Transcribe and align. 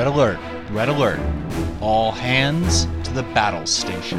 Red 0.00 0.06
alert! 0.06 0.38
Red 0.70 0.88
alert! 0.88 1.20
All 1.82 2.10
hands 2.10 2.86
to 3.04 3.12
the 3.12 3.22
battle 3.34 3.66
station. 3.66 4.18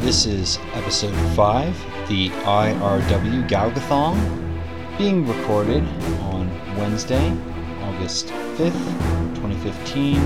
This 0.00 0.26
is 0.26 0.58
episode 0.72 1.14
5, 1.36 2.08
the 2.08 2.30
IRW 2.30 3.48
Galgathon, 3.48 4.18
being 4.98 5.28
recorded 5.28 5.84
on 6.22 6.50
Wednesday, 6.76 7.30
August 7.82 8.26
5th, 8.56 8.72
2015, 9.36 10.16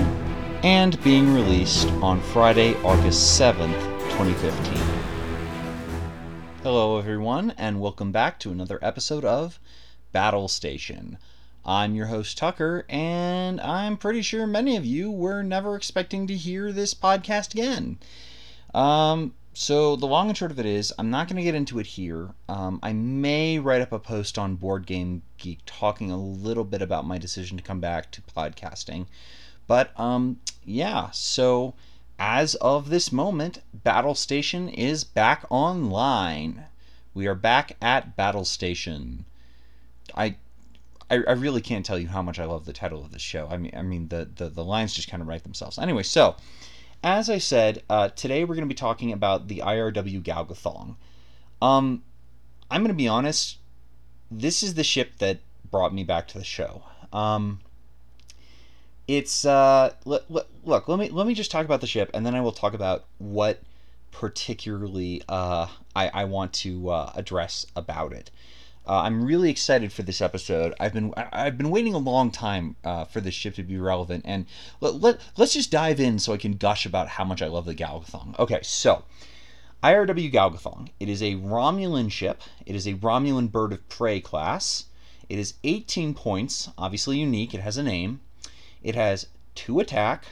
and 0.63 0.99
being 1.03 1.31
released 1.31 1.89
on 2.01 2.19
Friday, 2.19 2.73
August 2.77 3.39
7th, 3.39 3.79
2015. 4.17 4.73
Hello, 6.63 6.97
everyone, 6.97 7.51
and 7.51 7.79
welcome 7.79 8.11
back 8.11 8.39
to 8.39 8.49
another 8.49 8.79
episode 8.81 9.25
of 9.25 9.59
Battle 10.11 10.47
Station. 10.47 11.19
I'm 11.67 11.95
your 11.95 12.05
host, 12.05 12.37
Tucker, 12.37 12.85
and 12.89 13.59
I'm 13.59 13.97
pretty 13.97 14.21
sure 14.21 14.45
many 14.45 14.75
of 14.77 14.85
you 14.85 15.09
were 15.09 15.41
never 15.41 15.75
expecting 15.75 16.27
to 16.27 16.37
hear 16.37 16.71
this 16.71 16.93
podcast 16.93 17.53
again. 17.53 17.97
Um, 18.75 19.33
so, 19.51 19.95
the 19.95 20.05
long 20.05 20.27
and 20.27 20.37
short 20.37 20.51
of 20.51 20.59
it 20.59 20.67
is, 20.67 20.93
I'm 20.99 21.09
not 21.09 21.27
going 21.27 21.37
to 21.37 21.43
get 21.43 21.55
into 21.55 21.79
it 21.79 21.87
here. 21.87 22.35
Um, 22.47 22.79
I 22.83 22.93
may 22.93 23.57
write 23.57 23.81
up 23.81 23.91
a 23.91 23.97
post 23.97 24.37
on 24.37 24.57
Board 24.57 24.85
Game 24.85 25.23
Geek 25.37 25.59
talking 25.65 26.11
a 26.11 26.17
little 26.17 26.65
bit 26.65 26.83
about 26.83 27.07
my 27.07 27.17
decision 27.17 27.57
to 27.57 27.63
come 27.63 27.79
back 27.79 28.11
to 28.11 28.21
podcasting. 28.21 29.07
But, 29.65 29.99
um, 29.99 30.41
yeah, 30.65 31.09
so 31.11 31.73
as 32.19 32.53
of 32.55 32.89
this 32.89 33.11
moment, 33.11 33.63
Battle 33.73 34.13
Station 34.13 34.69
is 34.69 35.03
back 35.03 35.45
online. 35.49 36.65
We 37.15 37.25
are 37.25 37.33
back 37.33 37.75
at 37.81 38.15
Battle 38.15 38.45
Station. 38.45 39.25
I 40.13 40.35
I, 41.09 41.15
I 41.27 41.31
really 41.33 41.61
can't 41.61 41.85
tell 41.85 41.99
you 41.99 42.07
how 42.07 42.21
much 42.21 42.39
I 42.39 42.45
love 42.45 42.65
the 42.65 42.73
title 42.73 43.03
of 43.03 43.11
this 43.11 43.21
show. 43.21 43.47
I 43.49 43.57
mean, 43.57 43.71
I 43.75 43.81
mean 43.81 44.07
the 44.07 44.29
the, 44.35 44.49
the 44.49 44.63
lines 44.63 44.93
just 44.93 45.09
kind 45.09 45.21
of 45.21 45.27
write 45.27 45.43
themselves. 45.43 45.77
Anyway, 45.77 46.03
so 46.03 46.35
as 47.03 47.29
I 47.29 47.37
said, 47.37 47.83
uh, 47.89 48.09
today 48.09 48.43
we're 48.43 48.55
going 48.55 48.67
to 48.67 48.73
be 48.73 48.75
talking 48.75 49.11
about 49.11 49.47
the 49.47 49.59
IRW 49.59 50.23
Galgathon. 50.23 50.95
Um, 51.61 52.03
I'm 52.71 52.81
going 52.81 52.89
to 52.89 52.97
be 52.97 53.07
honest. 53.07 53.57
This 54.31 54.63
is 54.63 54.73
the 54.73 54.83
ship 54.83 55.19
that 55.19 55.39
brought 55.69 55.93
me 55.93 56.03
back 56.03 56.27
to 56.29 56.39
the 56.39 56.43
show. 56.43 56.83
Um, 57.13 57.59
it's 59.07 59.45
uh, 59.45 59.93
look, 60.05 60.25
look. 60.29 60.87
Let 60.87 60.97
me 60.97 61.09
let 61.09 61.27
me 61.27 61.35
just 61.35 61.51
talk 61.51 61.65
about 61.65 61.81
the 61.81 61.87
ship, 61.87 62.09
and 62.13 62.25
then 62.25 62.33
I 62.33 62.41
will 62.41 62.51
talk 62.51 62.73
about 62.73 63.05
what 63.19 63.61
particularly 64.11 65.21
uh, 65.29 65.67
I, 65.95 66.07
I 66.07 66.23
want 66.23 66.53
to 66.53 66.89
uh, 66.89 67.11
address 67.15 67.65
about 67.75 68.13
it. 68.13 68.31
Uh, 68.87 69.01
I'm 69.01 69.25
really 69.25 69.49
excited 69.49 69.91
for 69.91 70.03
this 70.03 70.21
episode. 70.21 70.73
I've 70.79 70.93
been 70.93 71.13
I've 71.17 71.57
been 71.57 71.71
waiting 71.71 71.93
a 71.93 71.99
long 71.99 72.29
time 72.29 72.75
uh, 72.83 73.05
for 73.05 73.19
this 73.19 73.33
ship 73.33 73.55
to 73.55 73.63
be 73.63 73.77
relevant, 73.77 74.23
and 74.25 74.45
let, 74.79 75.01
let 75.01 75.19
let's 75.37 75.53
just 75.53 75.71
dive 75.71 75.99
in 75.99 76.19
so 76.19 76.33
I 76.33 76.37
can 76.37 76.53
gush 76.53 76.85
about 76.85 77.07
how 77.07 77.25
much 77.25 77.41
I 77.41 77.47
love 77.47 77.65
the 77.65 77.73
Galgathon. 77.73 78.37
Okay, 78.37 78.59
so 78.61 79.03
IRW 79.83 80.31
Galgathon. 80.31 80.89
It 80.99 81.09
is 81.09 81.21
a 81.23 81.35
Romulan 81.35 82.11
ship. 82.11 82.41
It 82.65 82.75
is 82.75 82.87
a 82.87 82.93
Romulan 82.95 83.51
bird 83.51 83.73
of 83.73 83.87
prey 83.89 84.19
class. 84.19 84.85
It 85.29 85.39
is 85.39 85.55
18 85.63 86.13
points, 86.13 86.69
obviously 86.77 87.19
unique. 87.19 87.53
It 87.53 87.61
has 87.61 87.77
a 87.77 87.83
name. 87.83 88.21
It 88.83 88.93
has 88.93 89.27
two 89.55 89.79
attack, 89.79 90.25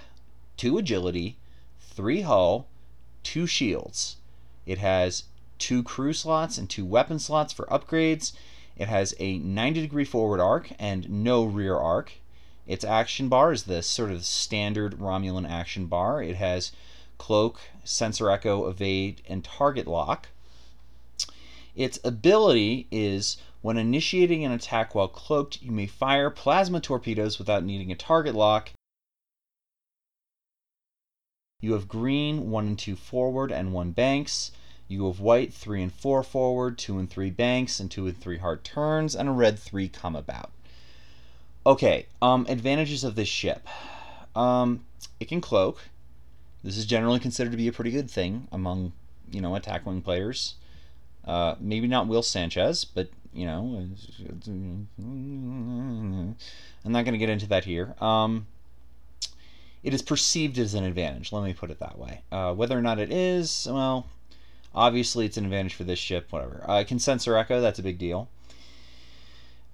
two 0.58 0.78
agility, 0.78 1.38
three 1.80 2.22
hull, 2.22 2.68
two 3.24 3.48
shields. 3.48 4.18
It 4.66 4.78
has 4.78 5.24
two 5.58 5.84
crew 5.84 6.14
slots 6.14 6.58
and 6.58 6.69
two 6.69 6.86
weapon 6.86 7.19
slots 7.19 7.53
for 7.53 7.66
upgrades. 7.68 8.34
It 8.75 8.88
has 8.88 9.14
a 9.19 9.38
90 9.38 9.81
degree 9.81 10.06
forward 10.06 10.40
arc 10.40 10.72
and 10.80 11.09
no 11.09 11.44
rear 11.44 11.75
arc. 11.75 12.14
Its 12.66 12.84
action 12.84 13.30
bar 13.30 13.52
is 13.52 13.64
the 13.64 13.84
sort 13.84 14.12
of 14.12 14.25
standard 14.25 15.00
Romulan 15.00 15.50
action 15.50 15.88
bar. 15.88 16.24
It 16.24 16.38
has 16.38 16.72
cloak, 17.18 17.62
sensor 17.84 18.30
echo, 18.30 18.68
evade, 18.68 19.22
and 19.28 19.44
target 19.44 19.88
lock. 19.88 20.30
Its 21.75 22.00
ability 22.03 22.88
is 22.91 23.38
when 23.62 23.78
initiating 23.78 24.44
an 24.44 24.52
attack 24.52 24.94
while 24.94 25.08
cloaked, 25.08 25.62
you 25.62 25.72
may 25.72 25.88
fire 25.88 26.30
plasma 26.30 26.81
torpedoes 26.81 27.40
without 27.40 27.64
needing 27.64 27.91
a 27.91 27.96
target 27.96 28.35
lock. 28.35 28.72
You 31.62 31.72
have 31.74 31.88
green, 31.88 32.52
1 32.52 32.68
and 32.68 32.78
2 32.78 32.97
forward, 32.97 33.52
and 33.52 33.72
1 33.72 33.91
banks. 33.91 34.52
You 34.94 35.08
have 35.08 35.20
white, 35.20 35.52
3 35.52 35.81
and 35.81 35.92
4 35.92 36.22
forward, 36.22 36.78
2 36.78 37.00
and 37.00 37.09
3 37.09 37.31
banks, 37.31 37.80
and 37.80 37.90
2 37.90 38.06
and 38.06 38.22
3 38.22 38.38
hard 38.38 38.64
turns, 38.64 39.16
and 39.16 39.28
a 39.28 39.31
red 39.31 39.58
3 39.58 39.90
come 39.90 40.16
about. 40.16 40.52
Okay, 41.66 42.06
um, 42.22 42.46
advantages 42.48 43.03
of 43.03 43.16
this 43.16 43.28
ship. 43.28 43.68
Um, 44.36 44.86
it 45.20 45.28
can 45.28 45.42
cloak. 45.42 45.82
This 46.64 46.78
is 46.78 46.86
generally 46.86 47.20
considered 47.20 47.50
to 47.50 47.58
be 47.58 47.68
a 47.68 47.72
pretty 47.72 47.90
good 47.90 48.09
thing 48.09 48.48
among, 48.52 48.94
you 49.32 49.42
know, 49.42 49.56
attack 49.56 49.84
wing 49.84 50.02
players. 50.02 50.56
Uh, 51.26 51.56
maybe 51.59 51.88
not 51.88 52.08
Will 52.08 52.22
Sanchez, 52.22 52.86
but, 52.86 53.09
you 53.34 53.48
know, 53.48 53.88
I'm 55.00 56.36
not 56.86 57.03
going 57.03 57.14
to 57.14 57.18
get 57.18 57.30
into 57.30 57.48
that 57.48 57.66
here. 57.66 57.96
Um, 58.00 58.46
it 59.82 59.92
is 59.94 60.03
perceived 60.03 60.59
as 60.59 60.76
an 60.76 60.84
advantage, 60.84 61.32
let 61.32 61.44
me 61.44 61.53
put 61.53 61.72
it 61.72 61.80
that 61.80 61.98
way. 61.98 62.22
Uh, 62.32 62.53
whether 62.53 62.78
or 62.78 62.82
not 62.82 63.00
it 63.00 63.12
is, 63.12 63.68
well, 63.70 64.06
Obviously, 64.75 65.25
it's 65.25 65.38
an 65.38 65.45
advantage 65.45 65.75
for 65.75 65.84
this 65.84 66.00
ship, 66.00 66.28
whatever. 66.31 66.63
Uh, 66.67 66.84
can 66.88 67.00
sensor 67.00 67.38
echo, 67.38 67.61
that's 67.61 67.79
a 67.79 67.84
big 67.84 67.97
deal. 67.97 68.29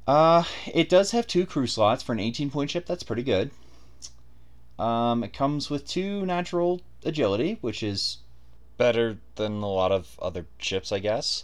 Uh, 0.07 0.43
it 0.73 0.89
does 0.89 1.11
have 1.11 1.27
two 1.27 1.45
crew 1.45 1.67
slots 1.67 2.03
for 2.03 2.13
an 2.13 2.19
18 2.19 2.49
point 2.49 2.71
ship, 2.71 2.85
that's 2.85 3.03
pretty 3.03 3.23
good. 3.23 3.51
Um, 4.79 5.23
it 5.23 5.33
comes 5.33 5.69
with 5.69 5.87
two 5.87 6.25
natural 6.25 6.81
agility, 7.03 7.57
which 7.61 7.83
is 7.83 8.17
better 8.77 9.17
than 9.35 9.61
a 9.61 9.69
lot 9.69 9.91
of 9.91 10.17
other 10.21 10.45
ships, 10.57 10.91
I 10.91 10.99
guess. 10.99 11.43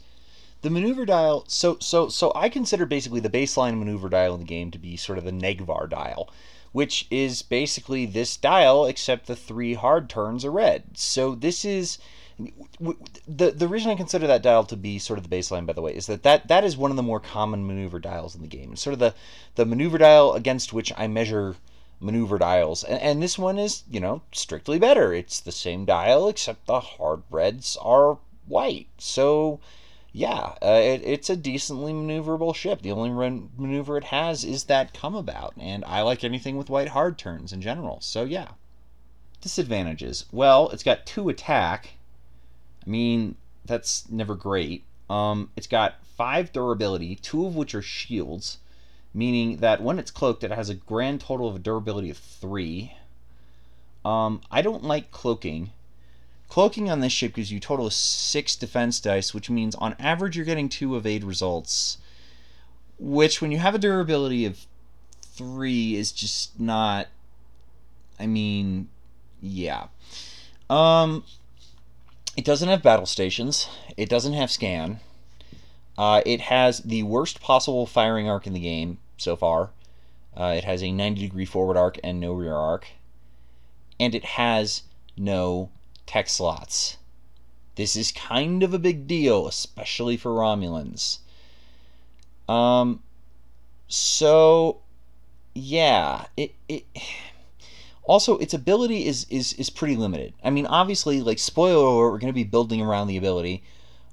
The 0.62 0.70
maneuver 0.72 1.06
dial, 1.06 1.44
so 1.48 1.78
so 1.80 2.10
so 2.10 2.32
I 2.34 2.50
consider 2.50 2.88
basically 2.88 3.20
the 3.20 3.30
baseline 3.30 3.78
maneuver 3.78 4.10
dial 4.10 4.34
in 4.34 4.40
the 4.40 4.48
game 4.48 4.72
to 4.72 4.80
be 4.80 4.98
sort 4.98 5.20
of 5.20 5.26
the 5.26 5.32
Negh'Var 5.32 5.88
dial, 5.88 6.30
which 6.72 7.06
is 7.12 7.44
basically 7.44 8.08
this 8.08 8.36
dial 8.36 8.86
except 8.86 9.28
the 9.28 9.36
three 9.36 9.76
hard 9.76 10.10
turns 10.10 10.44
are 10.44 10.52
red. 10.52 10.98
So 10.98 11.36
this 11.36 11.66
is 11.66 12.00
the 12.38 13.52
the 13.52 13.68
reason 13.68 13.92
I 13.92 13.96
consider 13.96 14.28
that 14.28 14.42
dial 14.42 14.66
to 14.66 14.76
be 14.76 15.00
sort 15.00 15.18
of 15.18 15.30
the 15.30 15.34
baseline, 15.34 15.66
by 15.66 15.72
the 15.72 15.82
way, 15.82 15.96
is 15.96 16.08
that 16.08 16.24
that, 16.24 16.50
that 16.50 16.66
is 16.66 16.76
one 16.76 16.92
of 16.92 16.98
the 16.98 17.04
more 17.04 17.22
common 17.22 17.66
maneuver 17.66 17.98
dials 17.98 18.36
in 18.36 18.42
the 18.42 18.48
game. 18.48 18.74
It's 18.74 18.82
sort 18.82 18.94
of 18.94 19.00
the 19.00 19.14
the 19.56 19.66
maneuver 19.66 19.98
dial 19.98 20.34
against 20.34 20.74
which 20.74 20.92
I 20.98 21.08
measure 21.08 21.56
maneuver 22.02 22.38
dials, 22.38 22.84
and, 22.84 23.02
and 23.02 23.24
this 23.24 23.40
one 23.40 23.58
is 23.58 23.84
you 23.90 24.02
know 24.02 24.22
strictly 24.34 24.78
better. 24.78 25.14
It's 25.14 25.40
the 25.40 25.54
same 25.54 25.86
dial 25.86 26.28
except 26.28 26.68
the 26.68 26.82
hard 26.82 27.24
reds 27.30 27.78
are 27.82 28.18
white. 28.48 28.90
So 28.98 29.62
yeah, 30.12 30.56
uh, 30.62 30.82
it, 30.84 31.04
it's 31.06 31.30
a 31.30 31.38
decently 31.38 31.94
maneuverable 31.94 32.54
ship. 32.54 32.82
The 32.82 32.92
only 32.92 33.12
maneuver 33.58 33.98
it 33.98 34.06
has 34.06 34.44
is 34.44 34.66
that 34.66 34.94
come 34.94 35.16
about, 35.16 35.54
and 35.58 35.86
I 35.86 36.02
like 36.02 36.26
anything 36.26 36.58
with 36.58 36.70
white 36.70 36.90
hard 36.90 37.18
turns 37.18 37.54
in 37.54 37.62
general. 37.62 38.02
So 38.02 38.26
yeah. 38.26 38.50
Disadvantages. 39.42 40.26
Well, 40.32 40.70
it's 40.70 40.82
got 40.82 41.06
two 41.06 41.30
attack 41.30 41.95
I 42.86 42.90
mean, 42.90 43.36
that's 43.66 44.10
never 44.10 44.36
great. 44.36 44.84
Um, 45.10 45.50
it's 45.56 45.68
got 45.68 45.96
five 46.18 46.52
durability, 46.52 47.16
two 47.16 47.46
of 47.46 47.56
which 47.56 47.76
are 47.76 47.82
shields, 47.82 48.58
meaning 49.14 49.58
that 49.58 49.82
when 49.82 50.00
it's 50.00 50.12
cloaked, 50.12 50.44
it 50.44 50.52
has 50.52 50.70
a 50.70 50.76
grand 50.76 51.22
total 51.22 51.48
of 51.48 51.56
a 51.56 51.60
durability 51.60 52.10
of 52.10 52.18
three. 52.18 52.94
Um, 54.04 54.42
I 54.52 54.62
don't 54.62 54.84
like 54.84 55.12
cloaking. 55.12 55.72
Cloaking 56.48 56.90
on 56.92 57.00
this 57.00 57.12
ship 57.12 57.34
gives 57.34 57.52
you 57.52 57.60
total 57.60 57.88
of 57.88 57.94
six 57.94 58.56
defense 58.56 59.00
dice, 59.00 59.34
which 59.34 59.50
means 59.50 59.74
on 59.76 59.96
average 60.00 60.36
you're 60.36 60.46
getting 60.46 60.70
two 60.70 60.96
evade 60.96 61.24
results. 61.24 61.98
Which, 63.00 63.42
when 63.42 63.52
you 63.52 63.58
have 63.58 63.76
a 63.76 63.80
durability 63.80 64.46
of 64.46 64.66
three, 65.22 65.96
is 65.96 66.12
just 66.12 66.60
not. 66.60 67.08
I 68.20 68.28
mean, 68.28 68.88
yeah. 69.42 69.88
Um, 70.70 71.24
it 72.36 72.46
doesn't 72.46 72.70
have 72.70 72.84
battle 72.84 73.06
stations. 73.06 73.68
It 73.96 74.10
doesn't 74.10 74.34
have 74.34 74.52
scan. 74.52 75.00
Uh, 75.98 76.22
it 76.26 76.42
has 76.42 76.80
the 76.80 77.04
worst 77.04 77.40
possible 77.40 77.86
firing 77.86 78.30
arc 78.30 78.46
in 78.46 78.54
the 78.54 78.60
game 78.60 78.98
so 79.18 79.36
far. 79.36 79.72
Uh, 80.36 80.54
it 80.58 80.66
has 80.66 80.84
a 80.84 80.92
90 80.92 81.22
degree 81.22 81.46
forward 81.46 81.78
arc 81.78 81.98
and 82.04 82.20
no 82.20 82.34
rear 82.34 82.56
arc. 82.56 82.88
And 84.00 84.14
it 84.14 84.26
has 84.26 84.84
no 85.16 85.70
tech 86.06 86.28
slots. 86.28 86.98
This 87.76 87.96
is 87.96 88.12
kind 88.12 88.64
of 88.64 88.74
a 88.74 88.80
big 88.80 89.08
deal, 89.08 89.48
especially 89.48 90.18
for 90.18 90.32
Romulans. 90.32 91.20
Um, 92.50 93.02
so, 93.88 94.82
yeah, 95.54 96.26
it, 96.36 96.54
it 96.68 96.86
also, 98.08 98.38
its 98.38 98.54
ability 98.54 99.06
is 99.06 99.26
is 99.30 99.54
is 99.54 99.70
pretty 99.70 99.96
limited. 99.96 100.34
I 100.44 100.50
mean, 100.50 100.66
obviously, 100.66 101.22
like 101.22 101.40
spoiler 101.40 101.86
alert, 101.86 102.12
we're 102.12 102.20
going 102.20 102.34
to 102.34 102.34
be 102.34 102.44
building 102.44 102.82
around 102.82 103.08
the 103.08 103.18
ability, 103.18 103.64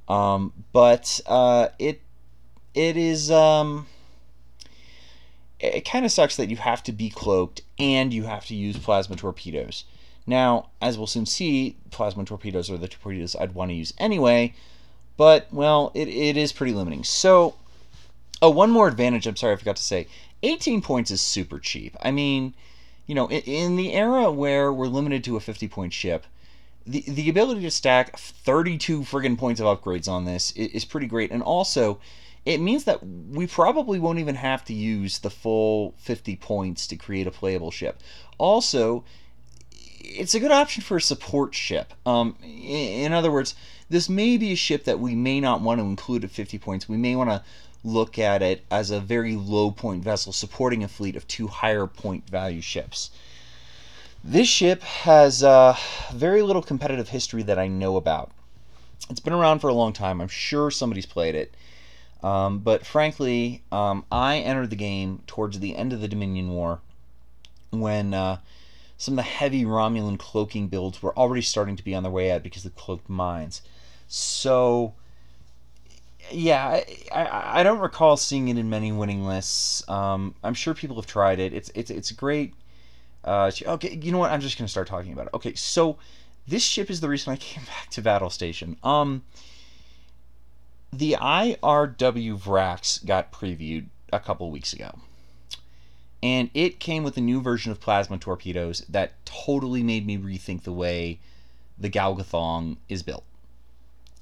um, 0.09 0.53
but 0.73 1.21
uh, 1.27 1.69
it 1.79 2.01
it 2.75 2.97
is 2.97 3.31
um, 3.31 3.87
it 5.63 5.85
kind 5.85 6.05
of 6.05 6.11
sucks 6.11 6.37
that 6.37 6.51
you 6.51 6.57
have 6.57 6.83
to 6.83 6.93
be 6.93 7.09
cloaked 7.09 7.63
and 7.79 8.13
you 8.13 8.25
have 8.25 8.47
to 8.47 8.55
use 8.55 8.77
plasma 8.77 9.17
torpedoes. 9.17 9.85
Now, 10.27 10.71
as 10.81 10.99
we'll 10.99 11.07
soon 11.07 11.27
see, 11.27 11.77
plasma 11.91 12.25
torpedoes 12.25 12.71
are 12.71 12.77
the 12.77 12.89
torpedoes 12.89 13.37
I'd 13.37 13.55
want 13.55 13.71
to 13.71 13.75
use 13.75 13.93
anyway, 13.99 14.55
but, 15.17 15.47
well, 15.53 15.91
it, 15.95 16.09
it 16.09 16.37
is 16.37 16.53
pretty 16.53 16.73
limiting. 16.73 17.05
So, 17.05 17.57
oh, 18.41 18.51
one 18.51 18.71
more 18.71 18.89
advantage, 18.89 19.27
I'm 19.27 19.37
sorry 19.37 19.55
I 19.55 19.57
forgot 19.57 19.77
to 19.77 19.83
say 19.83 20.07
18 20.43 20.83
points 20.83 21.11
is 21.11 21.21
super 21.21 21.59
cheap. 21.59 21.97
I 22.03 22.11
mean, 22.11 22.55
you 23.07 23.15
know, 23.15 23.29
in, 23.29 23.43
in 23.43 23.77
the 23.77 23.93
era 23.93 24.31
where 24.31 24.73
we're 24.73 24.87
limited 24.87 25.25
to 25.25 25.37
a 25.37 25.41
50 25.41 25.69
point 25.69 25.93
ship, 25.93 26.27
the, 26.87 27.05
the 27.07 27.29
ability 27.29 27.63
to 27.63 27.71
stack 27.71 28.19
32 28.19 29.03
friggin' 29.03 29.39
points 29.39 29.61
of 29.61 29.67
upgrades 29.67 30.09
on 30.09 30.25
this 30.25 30.53
is, 30.53 30.69
is 30.69 30.85
pretty 30.85 31.07
great. 31.07 31.31
And 31.31 31.43
also, 31.43 32.01
it 32.45 32.59
means 32.59 32.85
that 32.85 33.07
we 33.07 33.47
probably 33.47 33.99
won't 33.99 34.19
even 34.19 34.35
have 34.35 34.65
to 34.65 34.75
use 34.75 35.19
the 35.19 35.31
full 35.31 35.95
50 35.99 36.37
points 36.37 36.87
to 36.89 36.97
create 36.97 37.27
a 37.27 37.31
playable 37.31 37.71
ship. 37.71 38.01
Also, 38.39 39.05
it's 40.01 40.35
a 40.35 40.41
good 40.41 40.51
option 40.51 40.83
for 40.83 40.97
a 40.97 41.01
support 41.01 41.55
ship. 41.55 41.95
Um, 42.05 42.37
in 42.43 43.13
other 43.13 43.31
words, 43.31 43.55
this 43.89 44.09
may 44.09 44.37
be 44.37 44.53
a 44.53 44.57
ship 44.57 44.85
that 44.85 44.99
we 44.99 45.15
may 45.15 45.41
not 45.41 45.61
want 45.61 45.81
to 45.81 45.85
include 45.85 46.25
at 46.25 46.31
50 46.31 46.59
points. 46.59 46.89
We 46.89 46.97
may 46.97 47.15
want 47.15 47.31
to 47.31 47.45
look 47.85 48.19
at 48.19 48.43
it 48.43 48.65
as 48.71 48.91
a 48.91 49.01
very 49.01 49.35
low 49.37 49.71
point 49.71 50.03
vessel 50.03 50.33
supporting 50.33 50.85
a 50.85 50.89
fleet 50.89 51.17
of 51.17 51.27
two 51.27 51.49
higher 51.49 51.87
point 51.87 52.29
value 52.29 52.61
ships. 52.61 53.11
This 54.25 54.49
ship 54.49 54.83
has 54.83 55.43
uh, 55.43 55.77
very 56.13 56.43
little 56.43 56.63
competitive 56.63 57.09
history 57.09 57.43
that 57.43 57.59
I 57.59 57.67
know 57.67 57.97
about. 57.97 58.31
It's 59.11 59.21
been 59.21 59.33
around 59.33 59.59
for 59.59 59.69
a 59.69 59.75
long 59.75 59.93
time. 59.93 60.21
I'm 60.21 60.29
sure 60.29 60.71
somebody's 60.71 61.07
played 61.07 61.35
it. 61.35 61.55
Um, 62.23 62.61
but 62.61 62.87
frankly, 62.87 63.63
um, 63.73 64.05
I 64.13 64.39
entered 64.39 64.71
the 64.71 64.77
game 64.77 65.23
towards 65.27 65.59
the 65.59 65.75
end 65.75 65.93
of 65.93 66.01
the 66.01 66.07
Dominion 66.07 66.51
War 66.51 66.81
when 67.71 68.15
uh, 68.15 68.39
some 68.97 69.15
of 69.15 69.17
the 69.17 69.23
heavy 69.23 69.65
Romulan 69.65 70.19
cloaking 70.19 70.69
builds 70.69 71.03
were 71.03 71.17
already 71.19 71.43
starting 71.43 71.75
to 71.75 71.83
be 71.83 71.95
on 71.95 72.05
their 72.05 72.13
way 72.13 72.31
out 72.31 72.45
because 72.45 72.65
of 72.65 72.75
the 72.75 72.81
cloaked 72.81 73.09
mines. 73.09 73.63
So, 74.07 74.95
yeah, 76.31 76.81
I, 77.13 77.61
I, 77.61 77.63
don't 77.63 77.81
recall 77.81 78.17
seeing 78.17 78.49
it 78.49 78.59
in 78.59 78.71
many 78.71 78.93
winning 78.93 79.25
lists. 79.25 79.89
Um, 79.89 80.35
I'm 80.43 80.55
sure 80.55 80.75
people 80.75 80.97
have 80.97 81.07
tried 81.07 81.39
it. 81.39 81.53
It's 81.53 81.71
it's 81.75 81.91
it's 81.91 82.13
great. 82.13 82.55
Uh, 83.25 83.51
okay, 83.67 83.99
you 84.01 84.13
know 84.13 84.19
what? 84.19 84.31
I'm 84.31 84.41
just 84.41 84.59
gonna 84.59 84.69
start 84.69 84.87
talking 84.87 85.13
about 85.13 85.27
it. 85.27 85.35
Okay, 85.35 85.55
so 85.55 85.99
this 86.47 86.63
ship 86.63 86.91
is 86.91 87.01
the 87.01 87.09
reason 87.09 87.33
I 87.33 87.37
came 87.39 87.65
back 87.65 87.91
to 87.91 88.03
Battle 88.03 88.31
Station. 88.31 88.77
Um, 88.83 89.23
the 90.93 91.17
IRW 91.21 92.39
Vrax 92.39 93.05
got 93.05 93.33
previewed 93.33 93.87
a 94.13 94.21
couple 94.21 94.51
weeks 94.51 94.73
ago. 94.73 94.99
And 96.23 96.51
it 96.55 96.79
came 96.79 97.03
with 97.03 97.17
a 97.17 97.21
new 97.21 97.41
version 97.41 97.73
of 97.73 97.81
plasma 97.81 98.17
torpedoes 98.19 98.85
that 98.89 99.13
totally 99.25 99.83
made 99.83 100.07
me 100.07 100.17
rethink 100.17 100.63
the 100.63 100.73
way 100.73 101.19
the 101.79 101.91
Galgathong 101.91 102.77
is 102.89 103.03
built. 103.03 103.25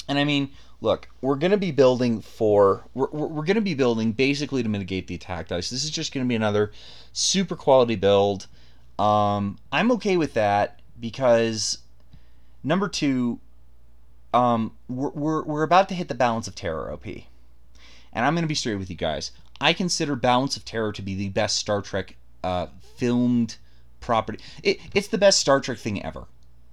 And 0.08 0.18
I 0.18 0.24
mean, 0.24 0.50
look, 0.80 1.08
we're 1.20 1.36
going 1.36 1.50
to 1.50 1.56
be 1.56 1.70
building 1.70 2.20
for, 2.20 2.84
we're, 2.94 3.10
we're 3.10 3.44
going 3.44 3.56
to 3.56 3.60
be 3.60 3.74
building 3.74 4.12
basically 4.12 4.62
to 4.62 4.68
mitigate 4.68 5.06
the 5.06 5.14
attack 5.14 5.48
dice. 5.48 5.70
This 5.70 5.84
is 5.84 5.90
just 5.90 6.12
going 6.12 6.24
to 6.24 6.28
be 6.28 6.34
another 6.34 6.72
super 7.12 7.56
quality 7.56 7.96
build. 7.96 8.46
Um, 8.98 9.58
I'm 9.72 9.92
okay 9.92 10.16
with 10.16 10.34
that 10.34 10.80
because, 10.98 11.78
number 12.62 12.88
two, 12.88 13.40
um, 14.34 14.72
we're, 14.88 15.10
we're, 15.10 15.42
we're 15.42 15.62
about 15.62 15.88
to 15.88 15.94
hit 15.94 16.08
the 16.08 16.14
balance 16.14 16.48
of 16.48 16.54
terror 16.54 16.92
OP. 16.92 17.06
And 17.06 18.24
I'm 18.24 18.34
going 18.34 18.42
to 18.42 18.48
be 18.48 18.54
straight 18.54 18.76
with 18.76 18.90
you 18.90 18.96
guys. 18.96 19.32
I 19.60 19.72
consider 19.72 20.16
Balance 20.16 20.56
of 20.56 20.64
Terror 20.64 20.92
to 20.92 21.02
be 21.02 21.14
the 21.14 21.28
best 21.28 21.58
Star 21.58 21.82
Trek 21.82 22.16
uh, 22.42 22.66
filmed 22.96 23.56
property. 24.00 24.38
It, 24.62 24.80
it's 24.94 25.08
the 25.08 25.18
best 25.18 25.38
Star 25.38 25.60
Trek 25.60 25.78
thing 25.78 26.02
ever. 26.02 26.24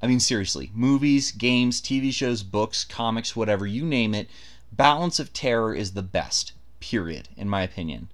I 0.01 0.07
mean, 0.07 0.19
seriously. 0.19 0.71
Movies, 0.73 1.31
games, 1.31 1.81
TV 1.81 2.13
shows, 2.13 2.44
books, 2.44 2.85
comics, 2.85 3.35
whatever, 3.35 3.65
you 3.65 3.83
name 3.83 4.13
it. 4.13 4.29
Balance 4.71 5.19
of 5.19 5.33
Terror 5.33 5.73
is 5.73 5.94
the 5.94 6.03
best, 6.03 6.51
period, 6.79 7.29
in 7.35 7.49
my 7.49 7.63
opinion. 7.63 8.09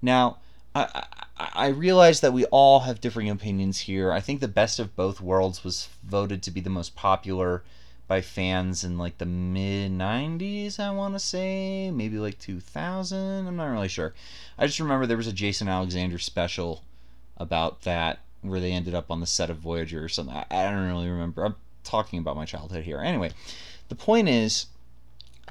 Now, 0.00 0.38
I, 0.74 1.04
I, 1.38 1.48
I 1.54 1.66
realize 1.68 2.20
that 2.20 2.32
we 2.32 2.44
all 2.46 2.80
have 2.80 3.00
differing 3.00 3.28
opinions 3.28 3.80
here. 3.80 4.12
I 4.12 4.20
think 4.20 4.40
the 4.40 4.48
best 4.48 4.78
of 4.78 4.96
both 4.96 5.20
worlds 5.20 5.64
was 5.64 5.88
voted 6.02 6.42
to 6.44 6.50
be 6.50 6.60
the 6.60 6.70
most 6.70 6.96
popular 6.96 7.62
by 8.06 8.22
fans 8.22 8.82
in 8.82 8.96
like 8.96 9.18
the 9.18 9.26
mid 9.26 9.92
90s, 9.92 10.80
I 10.80 10.90
want 10.90 11.14
to 11.14 11.18
say, 11.18 11.90
maybe 11.90 12.18
like 12.18 12.38
2000. 12.38 13.46
I'm 13.46 13.56
not 13.56 13.66
really 13.66 13.88
sure. 13.88 14.14
I 14.58 14.66
just 14.66 14.80
remember 14.80 15.06
there 15.06 15.16
was 15.16 15.26
a 15.26 15.32
Jason 15.32 15.68
Alexander 15.68 16.18
special 16.18 16.82
about 17.36 17.82
that 17.82 18.20
where 18.42 18.60
they 18.60 18.72
ended 18.72 18.94
up 18.94 19.10
on 19.10 19.20
the 19.20 19.26
set 19.26 19.50
of 19.50 19.58
Voyager 19.58 20.02
or 20.02 20.08
something. 20.08 20.34
I, 20.34 20.46
I 20.50 20.70
don't 20.70 20.86
really 20.86 21.08
remember. 21.08 21.44
I'm 21.44 21.56
talking 21.84 22.18
about 22.18 22.36
my 22.36 22.44
childhood 22.44 22.84
here. 22.84 23.00
Anyway, 23.00 23.30
the 23.88 23.94
point 23.94 24.28
is, 24.28 24.66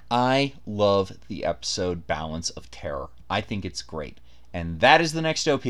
I 0.09 0.53
love 0.65 1.11
the 1.27 1.43
episode 1.43 2.07
Balance 2.07 2.49
of 2.51 2.71
Terror. 2.71 3.09
I 3.29 3.41
think 3.41 3.65
it's 3.65 3.81
great. 3.81 4.19
And 4.53 4.79
that 4.79 5.01
is 5.01 5.13
the 5.13 5.21
next 5.21 5.47
OP. 5.47 5.65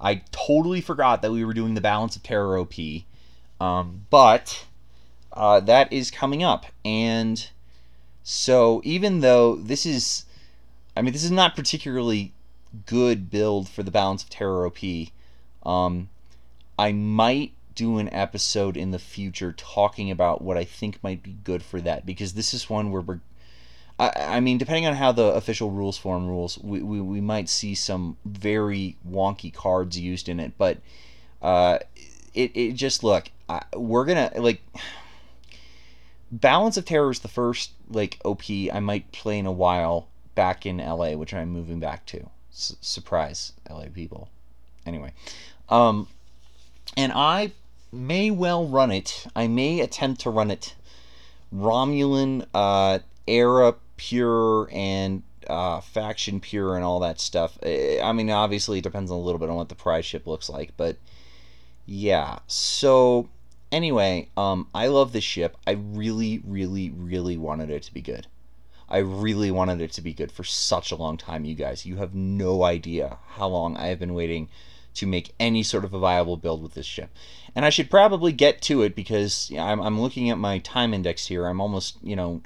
I 0.00 0.22
totally 0.32 0.80
forgot 0.80 1.22
that 1.22 1.30
we 1.30 1.44
were 1.44 1.54
doing 1.54 1.74
the 1.74 1.80
Balance 1.80 2.16
of 2.16 2.22
Terror 2.22 2.58
OP. 2.58 2.74
Um, 3.60 4.06
but 4.10 4.66
uh, 5.32 5.60
that 5.60 5.92
is 5.92 6.10
coming 6.10 6.42
up. 6.42 6.66
And 6.84 7.48
so 8.24 8.82
even 8.84 9.20
though 9.20 9.56
this 9.56 9.86
is, 9.86 10.24
I 10.96 11.02
mean, 11.02 11.12
this 11.12 11.24
is 11.24 11.30
not 11.30 11.54
particularly 11.54 12.32
good 12.86 13.30
build 13.30 13.68
for 13.68 13.82
the 13.82 13.90
Balance 13.90 14.24
of 14.24 14.30
Terror 14.30 14.66
OP, 14.66 14.80
um, 15.64 16.08
I 16.78 16.92
might 16.92 17.52
do 17.74 17.98
an 17.98 18.12
episode 18.12 18.76
in 18.76 18.90
the 18.90 18.98
future 18.98 19.54
talking 19.56 20.10
about 20.10 20.42
what 20.42 20.56
I 20.56 20.64
think 20.64 21.02
might 21.02 21.22
be 21.22 21.36
good 21.44 21.62
for 21.62 21.80
that 21.80 22.04
because 22.04 22.34
this 22.34 22.52
is 22.52 22.68
one 22.68 22.90
where 22.90 23.00
we're 23.00 23.20
I, 23.98 24.36
I 24.36 24.40
mean, 24.40 24.58
depending 24.58 24.86
on 24.86 24.94
how 24.94 25.12
the 25.12 25.26
official 25.26 25.70
rules 25.70 25.98
form 25.98 26.26
rules, 26.26 26.58
we, 26.58 26.82
we, 26.82 27.00
we 27.00 27.20
might 27.20 27.48
see 27.48 27.74
some 27.74 28.16
very 28.24 28.96
wonky 29.08 29.52
cards 29.52 29.98
used 29.98 30.28
in 30.28 30.40
it, 30.40 30.52
but 30.58 30.78
uh, 31.40 31.78
it, 32.34 32.50
it 32.54 32.72
just 32.72 33.04
look, 33.04 33.30
I, 33.48 33.62
we're 33.76 34.04
gonna 34.04 34.32
like 34.36 34.62
Balance 36.30 36.76
of 36.78 36.84
Terror 36.84 37.10
is 37.10 37.20
the 37.20 37.28
first 37.28 37.72
like 37.90 38.18
OP 38.24 38.42
I 38.72 38.80
might 38.80 39.12
play 39.12 39.38
in 39.38 39.46
a 39.46 39.52
while 39.52 40.08
back 40.34 40.64
in 40.64 40.78
LA, 40.78 41.12
which 41.12 41.34
I'm 41.34 41.50
moving 41.50 41.78
back 41.78 42.06
to. 42.06 42.28
S- 42.50 42.76
surprise, 42.80 43.52
LA 43.68 43.86
people. 43.92 44.28
Anyway, 44.86 45.12
um, 45.68 46.08
and 46.96 47.12
I 47.14 47.52
may 47.92 48.30
well 48.30 48.66
run 48.66 48.90
it. 48.90 49.26
I 49.34 49.48
may 49.48 49.80
attempt 49.80 50.22
to 50.22 50.30
run 50.30 50.50
it 50.50 50.74
Romulan 51.54 52.46
uh, 52.54 53.00
era 53.26 53.74
pure 53.96 54.68
and 54.72 55.22
uh, 55.46 55.80
faction 55.80 56.40
pure 56.40 56.76
and 56.76 56.84
all 56.84 57.00
that 57.00 57.20
stuff. 57.20 57.58
I 57.62 58.12
mean, 58.12 58.30
obviously, 58.30 58.78
it 58.78 58.82
depends 58.84 59.10
a 59.10 59.14
little 59.14 59.38
bit 59.38 59.50
on 59.50 59.56
what 59.56 59.68
the 59.68 59.74
prize 59.74 60.06
ship 60.06 60.26
looks 60.26 60.48
like, 60.48 60.72
but 60.76 60.96
yeah. 61.86 62.38
So 62.46 63.28
Anyway, 63.72 64.28
um, 64.36 64.68
I 64.74 64.88
love 64.88 65.12
this 65.12 65.24
ship. 65.24 65.56
I 65.66 65.70
really, 65.70 66.42
really, 66.44 66.90
really 66.90 67.38
wanted 67.38 67.70
it 67.70 67.82
to 67.84 67.94
be 67.94 68.02
good. 68.02 68.26
I 68.86 68.98
really 68.98 69.50
wanted 69.50 69.80
it 69.80 69.92
to 69.92 70.02
be 70.02 70.12
good 70.12 70.30
for 70.30 70.44
such 70.44 70.92
a 70.92 70.96
long 70.96 71.16
time, 71.16 71.46
you 71.46 71.54
guys. 71.54 71.86
You 71.86 71.96
have 71.96 72.14
no 72.14 72.64
idea 72.64 73.16
how 73.36 73.48
long 73.48 73.74
I 73.78 73.86
have 73.86 73.98
been 73.98 74.12
waiting 74.12 74.50
to 74.94 75.06
make 75.06 75.34
any 75.40 75.62
sort 75.62 75.84
of 75.84 75.94
a 75.94 75.98
viable 75.98 76.36
build 76.36 76.62
with 76.62 76.74
this 76.74 76.86
ship. 76.86 77.10
And 77.54 77.64
I 77.64 77.70
should 77.70 77.90
probably 77.90 78.32
get 78.32 78.62
to 78.62 78.82
it 78.82 78.94
because 78.94 79.52
I'm, 79.58 79.80
I'm 79.80 80.00
looking 80.00 80.30
at 80.30 80.38
my 80.38 80.58
time 80.58 80.94
index 80.94 81.26
here. 81.26 81.46
I'm 81.46 81.60
almost, 81.60 81.98
you 82.02 82.16
know, 82.16 82.42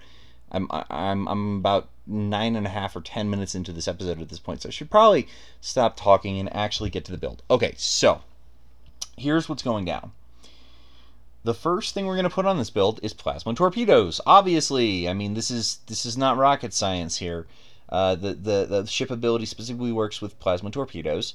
I'm, 0.51 0.69
I'm, 0.71 1.29
I'm 1.29 1.57
about 1.57 1.89
nine 2.07 2.57
and 2.57 2.67
a 2.67 2.71
half 2.71 2.95
or 2.95 3.01
ten 3.01 3.29
minutes 3.31 3.55
into 3.55 3.73
this 3.73 3.89
episode 3.89 4.21
at 4.21 4.29
this 4.29 4.39
point. 4.39 4.63
So 4.63 4.69
I 4.69 4.73
should 4.73 4.91
probably 4.91 5.29
stop 5.61 5.97
talking 5.97 6.39
and 6.39 6.55
actually 6.55 6.91
get 6.91 7.05
to 7.07 7.13
the 7.13 7.19
build. 7.19 7.43
Okay, 7.51 7.75
so 7.77 8.23
here's 9.17 9.49
what's 9.49 9.63
going 9.63 9.85
down. 9.85 10.13
The 11.45 11.55
first 11.55 11.95
thing 11.95 12.07
we're 12.07 12.17
going 12.17 12.25
to 12.25 12.31
put 12.31 12.47
on 12.47 12.59
this 12.59 12.71
build 12.71 12.99
is 13.05 13.15
plasma 13.15 13.55
torpedoes. 13.55 14.21
Obviously, 14.27 15.09
I 15.09 15.13
mean 15.13 15.35
this 15.35 15.51
is 15.51 15.79
this 15.87 16.05
is 16.05 16.17
not 16.17 16.37
rocket 16.37 16.75
science 16.75 17.19
here. 17.19 17.47
Uh, 17.89 18.17
the, 18.17 18.35
the 18.35 18.67
the 18.69 18.87
ship 18.87 19.13
ability 19.13 19.47
specifically 19.47 19.93
works 19.93 20.21
with 20.21 20.39
plasma 20.41 20.71
torpedoes, 20.73 21.35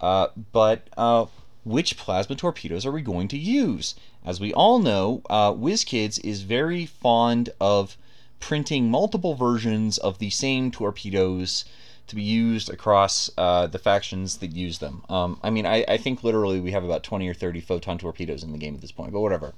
uh, 0.00 0.28
but 0.52 0.88
uh, 0.96 1.26
which 1.64 1.96
plasma 1.96 2.36
torpedoes 2.36 2.86
are 2.86 2.92
we 2.92 3.02
going 3.02 3.28
to 3.28 3.38
use? 3.38 3.94
As 4.24 4.40
we 4.40 4.52
all 4.52 4.78
know, 4.78 5.22
uh, 5.30 5.52
WizKids 5.52 6.24
is 6.24 6.42
very 6.42 6.86
fond 6.86 7.50
of 7.60 7.96
printing 8.40 8.90
multiple 8.90 9.34
versions 9.34 9.98
of 9.98 10.18
the 10.18 10.30
same 10.30 10.70
torpedoes 10.70 11.64
to 12.06 12.14
be 12.14 12.22
used 12.22 12.70
across 12.70 13.30
uh, 13.36 13.66
the 13.66 13.78
factions 13.78 14.38
that 14.38 14.52
use 14.52 14.78
them. 14.78 15.04
Um, 15.08 15.40
I 15.42 15.50
mean, 15.50 15.66
I, 15.66 15.84
I 15.88 15.96
think 15.96 16.22
literally 16.22 16.60
we 16.60 16.72
have 16.72 16.84
about 16.84 17.02
20 17.02 17.28
or 17.28 17.34
30 17.34 17.60
photon 17.60 17.98
torpedoes 17.98 18.44
in 18.44 18.52
the 18.52 18.58
game 18.58 18.74
at 18.74 18.80
this 18.80 18.92
point, 18.92 19.12
but 19.12 19.20
whatever. 19.20 19.54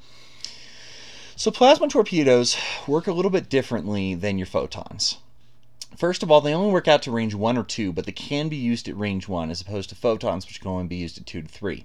So 1.37 1.51
plasma 1.51 1.89
torpedoes 1.89 2.57
work 2.87 3.07
a 3.07 3.13
little 3.13 3.31
bit 3.31 3.49
differently 3.49 4.15
than 4.15 4.39
your 4.39 4.47
photons. 4.47 5.19
First 5.99 6.23
of 6.23 6.31
all, 6.31 6.41
they 6.41 6.55
only 6.55 6.73
work 6.73 6.87
out 6.87 7.03
to 7.03 7.11
range 7.11 7.35
1 7.35 7.59
or 7.59 7.65
2, 7.65 7.93
but 7.93 8.07
they 8.07 8.13
can 8.13 8.49
be 8.49 8.57
used 8.57 8.87
at 8.87 8.97
range 8.97 9.27
1 9.27 9.51
as 9.51 9.61
opposed 9.61 9.89
to 9.89 9.97
photons, 9.97 10.47
which 10.47 10.61
can 10.61 10.71
only 10.71 10.87
be 10.87 10.95
used 10.95 11.19
at 11.19 11.27
2 11.27 11.43
to 11.43 11.49
3. 11.49 11.85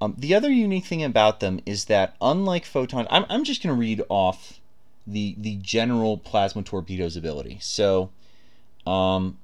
Um, 0.00 0.16
the 0.18 0.34
other 0.34 0.50
unique 0.50 0.86
thing 0.86 1.04
about 1.04 1.38
them 1.38 1.60
is 1.64 1.84
that, 1.84 2.16
unlike 2.20 2.64
photons, 2.64 3.06
I'm, 3.08 3.24
I'm 3.28 3.44
just 3.44 3.62
going 3.62 3.72
to 3.72 3.78
read 3.78 4.02
off 4.08 4.58
the, 5.06 5.36
the 5.38 5.54
general 5.62 6.18
plasma 6.18 6.64
torpedo's 6.64 7.16
ability. 7.16 7.58
So, 7.60 8.10
um, 8.84 9.38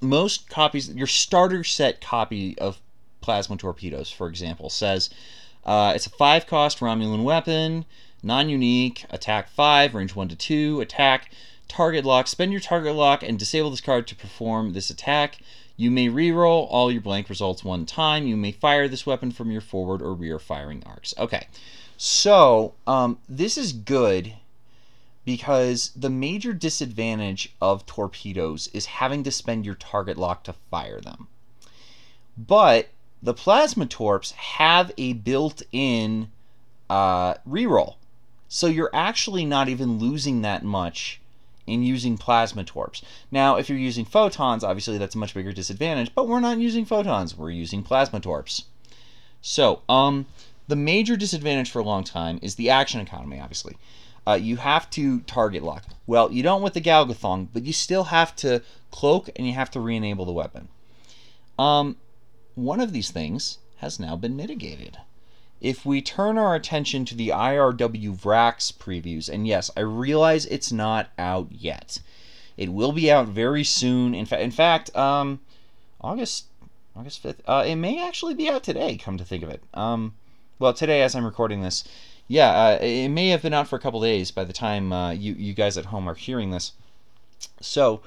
most 0.00 0.48
copies, 0.48 0.88
your 0.88 1.08
starter 1.08 1.64
set 1.64 2.00
copy 2.00 2.56
of 2.58 2.80
plasma 3.20 3.56
torpedoes, 3.56 4.08
for 4.08 4.28
example, 4.28 4.70
says 4.70 5.10
uh, 5.64 5.94
it's 5.96 6.06
a 6.06 6.10
5 6.10 6.46
cost 6.46 6.78
Romulan 6.78 7.24
weapon, 7.24 7.86
non 8.22 8.48
unique, 8.48 9.04
attack 9.10 9.48
5, 9.48 9.96
range 9.96 10.14
1 10.14 10.28
to 10.28 10.36
2, 10.36 10.80
attack 10.80 11.32
target 11.72 12.04
lock. 12.04 12.26
Spend 12.26 12.52
your 12.52 12.60
target 12.60 12.94
lock 12.94 13.22
and 13.22 13.38
disable 13.38 13.70
this 13.70 13.80
card 13.80 14.06
to 14.06 14.14
perform 14.14 14.72
this 14.72 14.90
attack. 14.90 15.38
You 15.76 15.90
may 15.90 16.08
reroll 16.08 16.66
all 16.70 16.92
your 16.92 17.00
blank 17.00 17.30
results 17.30 17.64
one 17.64 17.86
time. 17.86 18.26
You 18.26 18.36
may 18.36 18.52
fire 18.52 18.88
this 18.88 19.06
weapon 19.06 19.32
from 19.32 19.50
your 19.50 19.62
forward 19.62 20.02
or 20.02 20.12
rear 20.12 20.38
firing 20.38 20.82
arcs. 20.84 21.14
Okay, 21.16 21.48
so 21.96 22.74
um, 22.86 23.18
this 23.26 23.56
is 23.56 23.72
good 23.72 24.34
because 25.24 25.92
the 25.96 26.10
major 26.10 26.52
disadvantage 26.52 27.54
of 27.60 27.86
torpedoes 27.86 28.68
is 28.74 28.86
having 28.86 29.22
to 29.22 29.30
spend 29.30 29.64
your 29.64 29.76
target 29.76 30.18
lock 30.18 30.44
to 30.44 30.52
fire 30.70 31.00
them. 31.00 31.28
But 32.36 32.90
the 33.22 33.34
plasma 33.34 33.86
torps 33.86 34.32
have 34.32 34.92
a 34.98 35.14
built-in 35.14 36.30
uh, 36.90 37.34
reroll, 37.48 37.94
so 38.46 38.66
you're 38.66 38.90
actually 38.92 39.46
not 39.46 39.70
even 39.70 39.98
losing 39.98 40.42
that 40.42 40.64
much 40.64 41.21
in 41.66 41.82
using 41.82 42.18
plasma 42.18 42.64
torps. 42.64 43.02
Now, 43.30 43.56
if 43.56 43.68
you're 43.68 43.78
using 43.78 44.04
photons, 44.04 44.64
obviously 44.64 44.98
that's 44.98 45.14
a 45.14 45.18
much 45.18 45.34
bigger 45.34 45.52
disadvantage, 45.52 46.14
but 46.14 46.28
we're 46.28 46.40
not 46.40 46.58
using 46.58 46.84
photons, 46.84 47.36
we're 47.36 47.50
using 47.50 47.82
plasma 47.82 48.20
torps. 48.20 48.64
So, 49.40 49.82
um, 49.88 50.26
the 50.68 50.76
major 50.76 51.16
disadvantage 51.16 51.70
for 51.70 51.80
a 51.80 51.84
long 51.84 52.04
time 52.04 52.38
is 52.42 52.54
the 52.54 52.70
action 52.70 53.00
economy, 53.00 53.40
obviously. 53.40 53.76
Uh, 54.26 54.38
you 54.40 54.56
have 54.56 54.88
to 54.90 55.20
target 55.20 55.62
lock. 55.62 55.84
Well, 56.06 56.30
you 56.30 56.42
don't 56.42 56.62
with 56.62 56.74
the 56.74 56.80
Galgathong, 56.80 57.48
but 57.52 57.64
you 57.64 57.72
still 57.72 58.04
have 58.04 58.36
to 58.36 58.62
cloak 58.90 59.28
and 59.34 59.46
you 59.46 59.54
have 59.54 59.70
to 59.72 59.80
re-enable 59.80 60.24
the 60.24 60.32
weapon. 60.32 60.68
Um, 61.58 61.96
one 62.54 62.80
of 62.80 62.92
these 62.92 63.10
things 63.10 63.58
has 63.78 63.98
now 63.98 64.14
been 64.14 64.36
mitigated 64.36 64.98
if 65.62 65.86
we 65.86 66.02
turn 66.02 66.38
our 66.38 66.56
attention 66.56 67.04
to 67.04 67.14
the 67.14 67.28
IRW 67.28 68.18
Vrax 68.18 68.72
previews, 68.72 69.28
and 69.28 69.46
yes, 69.46 69.70
I 69.76 69.80
realize 69.80 70.44
it's 70.46 70.72
not 70.72 71.10
out 71.16 71.46
yet. 71.52 72.00
It 72.56 72.72
will 72.72 72.90
be 72.90 73.12
out 73.12 73.28
very 73.28 73.62
soon. 73.62 74.12
In 74.12 74.26
fact, 74.26 74.42
in 74.42 74.50
fact, 74.50 74.96
um, 74.96 75.38
August 76.00 76.46
August 76.96 77.20
fifth. 77.20 77.42
Uh, 77.46 77.62
it 77.64 77.76
may 77.76 78.04
actually 78.04 78.34
be 78.34 78.50
out 78.50 78.64
today. 78.64 78.96
Come 78.96 79.16
to 79.16 79.24
think 79.24 79.44
of 79.44 79.50
it. 79.50 79.62
Um, 79.72 80.14
well, 80.58 80.74
today 80.74 81.00
as 81.00 81.14
I'm 81.14 81.24
recording 81.24 81.62
this, 81.62 81.84
yeah, 82.26 82.50
uh, 82.50 82.78
it 82.82 83.08
may 83.08 83.28
have 83.28 83.42
been 83.42 83.54
out 83.54 83.68
for 83.68 83.76
a 83.76 83.80
couple 83.80 84.00
days 84.00 84.32
by 84.32 84.42
the 84.42 84.52
time 84.52 84.92
uh, 84.92 85.12
you 85.12 85.32
you 85.34 85.54
guys 85.54 85.78
at 85.78 85.86
home 85.86 86.08
are 86.08 86.14
hearing 86.14 86.50
this. 86.50 86.72
So, 87.60 88.02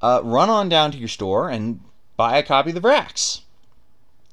uh, 0.00 0.22
run 0.24 0.48
on 0.48 0.70
down 0.70 0.92
to 0.92 0.98
your 0.98 1.08
store 1.08 1.50
and 1.50 1.80
buy 2.16 2.38
a 2.38 2.42
copy 2.42 2.70
of 2.70 2.74
the 2.74 2.88
Vrax. 2.88 3.42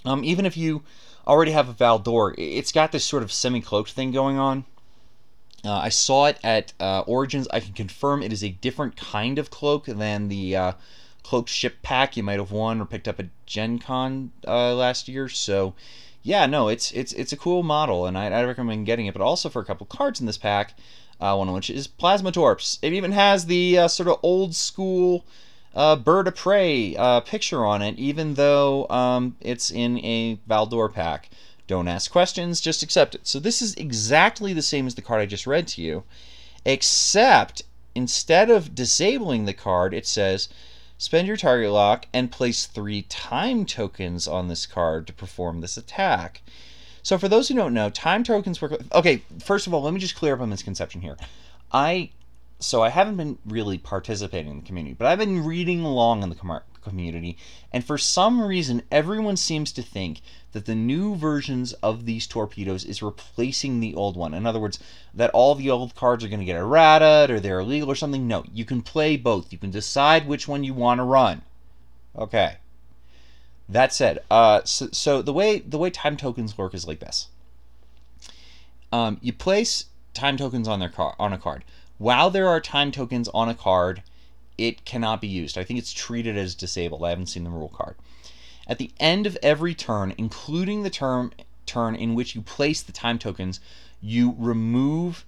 Um, 0.06 0.24
even 0.24 0.46
if 0.46 0.56
you 0.56 0.84
already 1.28 1.52
have 1.52 1.70
a 1.70 1.74
Valdore. 1.74 2.36
It's 2.38 2.72
got 2.72 2.92
this 2.92 3.04
sort 3.04 3.24
of 3.24 3.32
semi-cloaked 3.32 3.92
thing 3.92 4.12
going 4.12 4.38
on. 4.38 4.66
Uh, 5.66 5.74
I 5.78 5.90
saw 5.90 6.26
it 6.26 6.38
at 6.44 6.74
uh, 6.80 7.02
Origins. 7.08 7.48
I 7.52 7.62
can 7.62 7.74
confirm 7.74 8.22
it 8.22 8.34
is 8.34 8.44
a 8.44 8.50
different 8.50 8.98
kind 8.98 9.40
of 9.40 9.50
cloak 9.50 9.86
than 9.86 10.28
the 10.28 10.56
uh, 10.56 10.72
cloaked 11.24 11.50
ship 11.50 11.78
pack 11.82 12.18
you 12.18 12.24
might 12.24 12.40
have 12.40 12.52
won 12.52 12.82
or 12.82 12.86
picked 12.86 13.08
up 13.08 13.20
at 13.20 13.30
Gen 13.46 13.80
Con 13.80 14.32
uh, 14.46 14.76
last 14.76 15.08
year. 15.08 15.30
So, 15.30 15.74
yeah, 16.22 16.46
no, 16.46 16.68
it's 16.68 16.92
it's 16.92 17.14
it's 17.14 17.32
a 17.32 17.38
cool 17.38 17.64
model, 17.64 18.06
and 18.06 18.18
I, 18.18 18.28
I 18.28 18.44
recommend 18.44 18.86
getting 18.86 19.06
it. 19.06 19.14
But 19.14 19.22
also 19.24 19.50
for 19.50 19.62
a 19.62 19.66
couple 19.66 19.86
cards 19.86 20.20
in 20.20 20.26
this 20.26 20.38
pack, 20.38 20.74
uh, 21.22 21.36
one 21.36 21.48
of 21.48 21.54
which 21.56 21.70
is 21.70 21.88
Plasma 21.88 22.34
Torps. 22.34 22.80
It 22.82 22.92
even 22.92 23.14
has 23.14 23.46
the 23.46 23.80
uh, 23.80 23.88
sort 23.88 24.10
of 24.10 24.20
old 24.22 24.56
school 24.56 25.26
uh, 25.76 25.96
bird 25.96 26.28
of 26.28 26.36
prey 26.36 26.96
uh, 26.96 27.20
picture 27.22 27.66
on 27.66 27.82
it, 27.82 27.98
even 27.98 28.36
though 28.36 28.88
um, 28.90 29.36
it's 29.42 29.72
in 29.72 29.98
a 30.00 30.40
Valdore 30.48 30.92
pack. 30.92 31.30
Don't 31.66 31.88
ask 31.88 32.12
questions, 32.12 32.62
just 32.62 32.84
accept 32.84 33.16
it. 33.16 33.28
So 33.28 33.40
this 33.40 33.62
is 33.62 33.74
exactly 33.76 34.54
the 34.54 34.62
same 34.62 34.86
as 34.86 34.96
the 34.96 35.02
card 35.02 35.22
I 35.22 35.26
just 35.26 35.48
read 35.48 35.68
to 35.70 35.82
you, 35.82 36.04
except 36.66 37.64
instead 37.96 38.50
of 38.50 38.76
disabling 38.76 39.46
the 39.46 39.54
card, 39.54 39.94
it 39.94 40.06
says 40.06 40.50
spend 40.98 41.28
your 41.28 41.38
target 41.38 41.72
lock 41.72 42.06
and 42.14 42.32
place 42.32 42.66
three 42.66 43.04
time 43.04 43.66
tokens 43.66 44.28
on 44.28 44.48
this 44.48 44.66
card 44.66 45.08
to 45.08 45.14
perform 45.14 45.62
this 45.62 45.78
attack. 45.78 46.42
So 47.02 47.18
for 47.18 47.28
those 47.28 47.48
who 47.48 47.56
don't 47.56 47.74
know, 47.74 47.90
time 47.90 48.24
tokens 48.24 48.62
work. 48.62 48.74
Okay, 48.94 49.24
first 49.40 49.68
of 49.68 49.74
all, 49.74 49.82
let 49.82 49.94
me 49.94 50.00
just 50.00 50.16
clear 50.16 50.36
up 50.36 50.42
a 50.42 50.48
misconception 50.48 51.02
here. 51.02 51.18
I 51.72 52.12
so 52.64 52.82
I 52.82 52.90
haven't 52.90 53.18
been 53.18 53.38
really 53.46 53.78
participating 53.78 54.52
in 54.52 54.58
the 54.60 54.66
community, 54.66 54.96
but 54.98 55.08
I've 55.08 55.20
been 55.20 55.46
reading 55.46 55.82
along 55.82 56.24
in 56.24 56.30
the 56.30 56.36
com- 56.36 56.62
community, 56.82 57.38
and 57.72 57.84
for 57.84 57.98
some 57.98 58.42
reason, 58.42 58.84
everyone 58.92 59.38
seems 59.38 59.72
to 59.74 59.82
think 59.82 60.22
that 60.54 60.66
the 60.66 60.76
new 60.76 61.16
versions 61.16 61.74
of 61.74 62.06
these 62.06 62.26
torpedoes 62.26 62.86
is 62.86 63.04
replacing 63.04 63.80
the 63.80 63.94
old 63.96 64.16
one. 64.16 64.34
In 64.34 64.46
other 64.46 64.60
words, 64.60 64.80
that 65.14 65.32
all 65.32 65.56
the 65.56 65.70
old 65.70 65.96
cards 65.96 66.24
are 66.24 66.30
going 66.30 66.40
to 66.40 66.46
get 66.46 66.56
errata 66.56 67.28
or 67.30 67.40
they're 67.40 67.60
illegal 67.60 67.92
or 67.92 67.96
something. 67.96 68.28
No, 68.28 68.46
you 68.54 68.64
can 68.64 68.82
play 68.82 69.18
both. 69.18 69.52
You 69.52 69.58
can 69.58 69.72
decide 69.72 70.28
which 70.28 70.48
one 70.48 70.64
you 70.64 70.74
want 70.74 71.00
to 71.00 71.04
run. 71.04 71.42
Okay. 72.16 72.58
That 73.68 73.94
said, 73.94 74.20
uh, 74.30 74.62
so, 74.64 74.90
so 74.92 75.22
the 75.22 75.34
way 75.34 75.60
the 75.60 75.78
way 75.78 75.90
time 75.90 76.18
tokens 76.18 76.58
work 76.58 76.74
is 76.74 76.88
like 76.88 77.00
this. 77.00 77.28
Um, 78.92 79.18
you 79.22 79.34
place 79.34 79.86
time 80.14 80.38
tokens 80.38 80.68
on 80.68 80.80
their 80.80 80.90
car 80.90 81.16
on 81.18 81.34
a 81.34 81.38
card 81.38 81.64
while 82.04 82.30
there 82.30 82.50
are 82.50 82.60
time 82.60 82.92
tokens 82.92 83.30
on 83.30 83.48
a 83.48 83.56
card, 83.56 84.04
it 84.58 84.84
cannot 84.84 85.22
be 85.22 85.28
used. 85.28 85.58
I 85.58 85.64
think 85.64 85.80
it's 85.80 85.94
treated 85.94 86.38
as 86.38 86.54
disabled. 86.54 87.02
I 87.02 87.12
haven't 87.12 87.28
seen 87.28 87.46
the 87.46 87.50
rule 87.50 87.72
card. 87.74 87.96
At 88.68 88.78
the 88.78 88.92
end 89.00 89.26
of 89.26 89.38
every 89.42 89.74
turn, 89.74 90.14
including 90.18 90.84
the 90.84 90.90
term 90.90 91.32
turn 91.66 91.96
in 91.96 92.14
which 92.14 92.36
you 92.36 92.42
place 92.42 92.82
the 92.82 92.92
time 92.92 93.18
tokens, 93.18 93.62
you 94.02 94.36
remove 94.38 95.26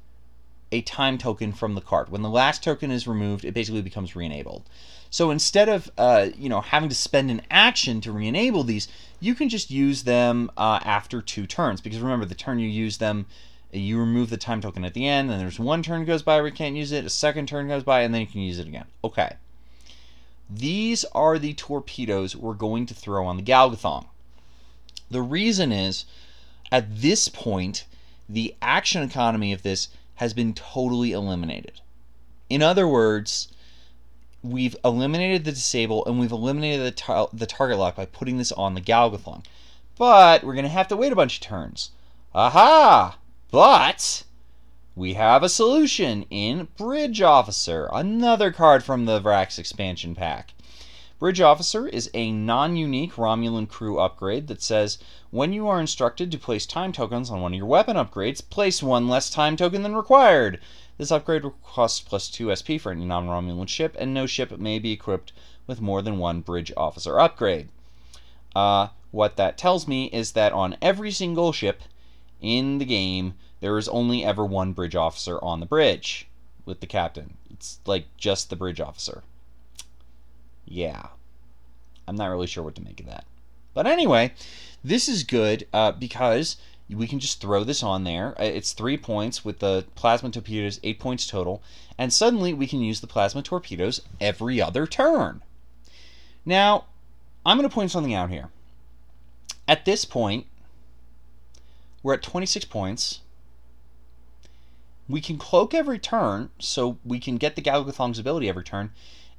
a 0.69 0.81
time 0.81 1.17
token 1.17 1.53
from 1.53 1.75
the 1.75 1.81
card. 1.81 2.09
When 2.09 2.23
the 2.23 2.29
last 2.29 2.61
token 2.61 2.91
is 2.91 3.07
removed, 3.07 3.45
it 3.45 3.53
basically 3.53 3.81
becomes 3.81 4.13
re-enabled. 4.13 4.63
So 5.09 5.31
instead 5.31 5.69
of 5.69 5.89
uh, 5.97 6.27
you 6.37 6.49
know 6.49 6.59
having 6.59 6.89
to 6.89 6.95
spend 6.95 7.31
an 7.31 7.41
action 7.49 8.01
to 8.01 8.11
re-enable 8.11 8.63
these, 8.65 8.89
you 9.21 9.33
can 9.33 9.47
just 9.47 9.71
use 9.71 10.03
them 10.03 10.51
uh, 10.57 10.81
after 10.83 11.21
two 11.21 11.47
turns. 11.47 11.79
Because 11.79 12.01
remember, 12.01 12.25
the 12.25 12.35
turn 12.35 12.59
you 12.59 12.67
use 12.67 12.97
them 12.97 13.27
you 13.79 13.99
remove 13.99 14.29
the 14.29 14.37
time 14.37 14.61
token 14.61 14.85
at 14.85 14.93
the 14.93 15.07
end, 15.07 15.29
and 15.29 15.39
there's 15.39 15.59
one 15.59 15.83
turn 15.83 16.05
goes 16.05 16.23
by 16.23 16.37
where 16.37 16.47
you 16.47 16.53
can't 16.53 16.75
use 16.75 16.91
it, 16.91 17.05
a 17.05 17.09
second 17.09 17.47
turn 17.47 17.67
goes 17.67 17.83
by, 17.83 18.01
and 18.01 18.13
then 18.13 18.21
you 18.21 18.27
can 18.27 18.41
use 18.41 18.59
it 18.59 18.67
again. 18.67 18.85
Okay. 19.03 19.35
These 20.49 21.05
are 21.05 21.39
the 21.39 21.53
torpedoes 21.53 22.35
we're 22.35 22.53
going 22.53 22.85
to 22.85 22.93
throw 22.93 23.25
on 23.25 23.37
the 23.37 23.43
Galgathong. 23.43 24.07
The 25.09 25.21
reason 25.21 25.71
is, 25.71 26.05
at 26.71 27.01
this 27.01 27.29
point, 27.29 27.85
the 28.29 28.55
action 28.61 29.01
economy 29.01 29.53
of 29.53 29.63
this 29.63 29.89
has 30.15 30.33
been 30.33 30.53
totally 30.53 31.11
eliminated. 31.11 31.81
In 32.49 32.61
other 32.61 32.87
words, 32.87 33.49
we've 34.43 34.75
eliminated 34.85 35.43
the 35.43 35.51
disable 35.51 36.05
and 36.05 36.19
we've 36.19 36.31
eliminated 36.31 36.85
the, 36.85 36.91
tar- 36.91 37.29
the 37.33 37.47
target 37.47 37.77
lock 37.77 37.95
by 37.95 38.05
putting 38.05 38.37
this 38.37 38.51
on 38.51 38.75
the 38.75 38.81
Galgathong. 38.81 39.43
But 39.97 40.43
we're 40.43 40.53
going 40.53 40.63
to 40.63 40.69
have 40.69 40.87
to 40.89 40.95
wait 40.95 41.11
a 41.11 41.15
bunch 41.15 41.37
of 41.37 41.41
turns. 41.41 41.91
Aha! 42.33 43.17
But 43.55 44.25
we 44.97 45.13
have 45.13 45.41
a 45.41 45.47
solution 45.47 46.25
in 46.29 46.67
Bridge 46.75 47.21
Officer, 47.21 47.89
another 47.93 48.51
card 48.51 48.83
from 48.83 49.05
the 49.05 49.21
Vrax 49.21 49.57
expansion 49.57 50.13
pack. 50.13 50.53
Bridge 51.19 51.39
Officer 51.39 51.87
is 51.87 52.11
a 52.13 52.33
non 52.33 52.75
unique 52.75 53.13
Romulan 53.13 53.69
crew 53.69 53.97
upgrade 53.97 54.47
that 54.47 54.61
says 54.61 54.97
when 55.31 55.53
you 55.53 55.69
are 55.69 55.79
instructed 55.79 56.33
to 56.33 56.37
place 56.37 56.65
time 56.65 56.91
tokens 56.91 57.29
on 57.29 57.39
one 57.39 57.53
of 57.53 57.57
your 57.57 57.65
weapon 57.65 57.95
upgrades, 57.95 58.41
place 58.49 58.83
one 58.83 59.07
less 59.07 59.29
time 59.29 59.55
token 59.55 59.83
than 59.83 59.95
required. 59.95 60.59
This 60.97 61.09
upgrade 61.09 61.43
costs 61.63 62.01
plus 62.01 62.27
2 62.27 62.53
SP 62.59 62.75
for 62.77 62.91
any 62.91 63.05
non 63.05 63.25
Romulan 63.25 63.69
ship, 63.69 63.95
and 63.97 64.13
no 64.13 64.25
ship 64.25 64.51
may 64.59 64.79
be 64.79 64.91
equipped 64.91 65.31
with 65.65 65.79
more 65.79 66.01
than 66.01 66.17
one 66.19 66.41
Bridge 66.41 66.73
Officer 66.75 67.17
upgrade. 67.21 67.69
Uh, 68.53 68.89
what 69.11 69.37
that 69.37 69.57
tells 69.57 69.87
me 69.87 70.07
is 70.07 70.33
that 70.33 70.51
on 70.51 70.75
every 70.81 71.09
single 71.09 71.53
ship 71.53 71.83
in 72.41 72.79
the 72.79 72.85
game, 72.85 73.33
there 73.59 73.77
is 73.77 73.87
only 73.87 74.23
ever 74.23 74.45
one 74.45 74.73
bridge 74.73 74.95
officer 74.95 75.39
on 75.43 75.59
the 75.59 75.65
bridge 75.65 76.27
with 76.65 76.79
the 76.79 76.87
captain. 76.87 77.37
It's 77.49 77.79
like 77.85 78.05
just 78.17 78.49
the 78.49 78.55
bridge 78.55 78.79
officer. 78.79 79.23
Yeah. 80.65 81.07
I'm 82.07 82.15
not 82.15 82.27
really 82.27 82.47
sure 82.47 82.63
what 82.63 82.75
to 82.75 82.83
make 82.83 82.99
of 82.99 83.05
that. 83.07 83.25
But 83.73 83.87
anyway, 83.87 84.33
this 84.83 85.07
is 85.07 85.23
good 85.23 85.67
uh, 85.73 85.91
because 85.91 86.57
we 86.89 87.07
can 87.07 87.19
just 87.19 87.41
throw 87.41 87.63
this 87.63 87.81
on 87.81 88.03
there. 88.03 88.39
Uh, 88.39 88.45
it's 88.45 88.73
three 88.73 88.97
points 88.97 89.43
with 89.43 89.59
the 89.59 89.85
plasma 89.95 90.29
torpedoes, 90.29 90.79
eight 90.83 90.99
points 90.99 91.27
total, 91.27 91.61
and 91.97 92.13
suddenly 92.13 92.53
we 92.53 92.67
can 92.67 92.81
use 92.81 93.01
the 93.01 93.07
plasma 93.07 93.41
torpedoes 93.41 94.01
every 94.21 94.61
other 94.61 94.85
turn. 94.85 95.41
Now, 96.45 96.85
I'm 97.45 97.57
going 97.57 97.67
to 97.67 97.73
point 97.73 97.91
something 97.91 98.13
out 98.13 98.29
here. 98.29 98.49
At 99.67 99.85
this 99.85 100.05
point, 100.05 100.45
we're 102.03 102.13
at 102.13 102.21
26 102.21 102.65
points. 102.65 103.21
We 105.07 105.21
can 105.21 105.37
cloak 105.37 105.73
every 105.73 105.99
turn, 105.99 106.49
so 106.59 106.97
we 107.05 107.19
can 107.19 107.37
get 107.37 107.55
the 107.55 107.61
Galgathong's 107.61 108.19
ability 108.19 108.49
every 108.49 108.63
turn, 108.63 108.91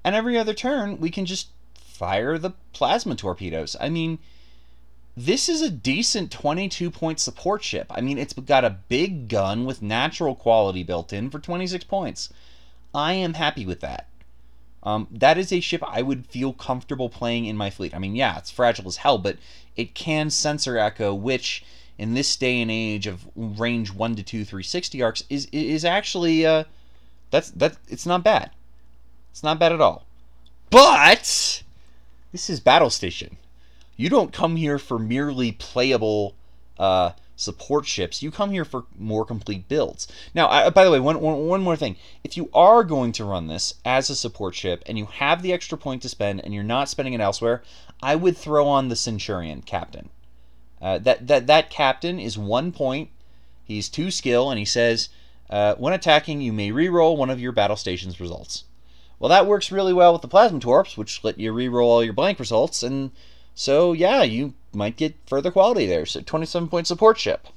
and 0.04 0.14
every 0.14 0.38
other 0.38 0.54
turn 0.54 1.00
we 1.00 1.10
can 1.10 1.26
just 1.26 1.48
fire 1.74 2.38
the 2.38 2.52
plasma 2.72 3.16
torpedoes. 3.16 3.76
I 3.80 3.88
mean, 3.88 4.18
this 5.16 5.48
is 5.48 5.62
a 5.62 5.70
decent 5.70 6.30
22 6.30 6.90
point 6.90 7.18
support 7.18 7.64
ship. 7.64 7.86
I 7.90 8.00
mean, 8.00 8.18
it's 8.18 8.34
got 8.34 8.64
a 8.64 8.78
big 8.88 9.28
gun 9.28 9.64
with 9.64 9.82
natural 9.82 10.34
quality 10.34 10.82
built 10.82 11.12
in 11.12 11.30
for 11.30 11.38
26 11.38 11.84
points. 11.84 12.28
I 12.94 13.14
am 13.14 13.34
happy 13.34 13.64
with 13.64 13.80
that. 13.80 14.08
Um, 14.82 15.08
that 15.10 15.36
is 15.36 15.52
a 15.52 15.60
ship 15.60 15.82
I 15.84 16.02
would 16.02 16.26
feel 16.26 16.52
comfortable 16.52 17.08
playing 17.08 17.46
in 17.46 17.56
my 17.56 17.70
fleet. 17.70 17.94
I 17.94 17.98
mean, 17.98 18.14
yeah, 18.14 18.38
it's 18.38 18.50
fragile 18.52 18.86
as 18.86 18.98
hell, 18.98 19.18
but 19.18 19.36
it 19.74 19.94
can 19.94 20.30
sensor 20.30 20.78
echo, 20.78 21.12
which 21.12 21.64
in 21.98 22.14
this 22.14 22.36
day 22.36 22.60
and 22.60 22.70
age 22.70 23.06
of 23.06 23.26
range 23.34 23.92
1 23.92 24.16
to 24.16 24.22
2 24.22 24.44
360 24.44 25.02
arcs 25.02 25.24
is 25.30 25.46
is 25.52 25.84
actually 25.84 26.44
uh, 26.44 26.64
that's 27.30 27.50
that 27.50 27.76
it's 27.88 28.06
not 28.06 28.22
bad. 28.22 28.50
It's 29.30 29.42
not 29.42 29.58
bad 29.58 29.72
at 29.72 29.80
all. 29.80 30.06
But 30.70 31.62
this 32.32 32.50
is 32.50 32.60
Battle 32.60 32.90
Station. 32.90 33.36
You 33.96 34.08
don't 34.08 34.32
come 34.32 34.56
here 34.56 34.78
for 34.78 34.98
merely 34.98 35.52
playable 35.52 36.34
uh, 36.78 37.12
support 37.36 37.86
ships. 37.86 38.22
You 38.22 38.30
come 38.30 38.50
here 38.50 38.64
for 38.64 38.84
more 38.98 39.24
complete 39.24 39.68
builds. 39.68 40.08
Now, 40.34 40.48
I, 40.48 40.70
by 40.70 40.84
the 40.84 40.90
way, 40.90 41.00
one, 41.00 41.20
one, 41.20 41.46
one 41.46 41.62
more 41.62 41.76
thing. 41.76 41.96
If 42.24 42.36
you 42.36 42.50
are 42.52 42.82
going 42.82 43.12
to 43.12 43.24
run 43.24 43.46
this 43.46 43.74
as 43.84 44.10
a 44.10 44.16
support 44.16 44.54
ship 44.54 44.82
and 44.86 44.98
you 44.98 45.06
have 45.06 45.42
the 45.42 45.52
extra 45.52 45.78
point 45.78 46.02
to 46.02 46.08
spend 46.08 46.40
and 46.44 46.52
you're 46.52 46.62
not 46.62 46.88
spending 46.88 47.14
it 47.14 47.20
elsewhere, 47.20 47.62
I 48.02 48.16
would 48.16 48.36
throw 48.36 48.66
on 48.66 48.88
the 48.88 48.96
Centurion 48.96 49.62
captain. 49.62 50.10
Uh, 50.80 50.98
that, 50.98 51.26
that, 51.26 51.46
that 51.46 51.70
captain 51.70 52.18
is 52.18 52.36
one 52.36 52.72
point. 52.72 53.10
He's 53.64 53.88
two 53.88 54.10
skill, 54.10 54.50
and 54.50 54.58
he 54.58 54.64
says, 54.64 55.08
uh, 55.48 55.74
when 55.76 55.92
attacking, 55.92 56.40
you 56.40 56.52
may 56.52 56.70
re-roll 56.70 57.16
one 57.16 57.30
of 57.30 57.40
your 57.40 57.52
battle 57.52 57.76
station's 57.76 58.20
results. 58.20 58.64
Well, 59.18 59.30
that 59.30 59.46
works 59.46 59.72
really 59.72 59.92
well 59.92 60.12
with 60.12 60.22
the 60.22 60.28
Plasma 60.28 60.60
Torps, 60.60 60.96
which 60.96 61.24
let 61.24 61.38
you 61.38 61.52
re-roll 61.52 61.90
all 61.90 62.04
your 62.04 62.12
blank 62.12 62.38
results, 62.38 62.82
and 62.82 63.10
so 63.54 63.94
yeah, 63.94 64.22
you 64.22 64.52
might 64.74 64.96
get 64.96 65.16
further 65.26 65.50
quality 65.50 65.86
there. 65.86 66.04
So 66.04 66.20
27 66.20 66.68
point 66.68 66.86
support 66.86 67.18
ship. 67.18 67.48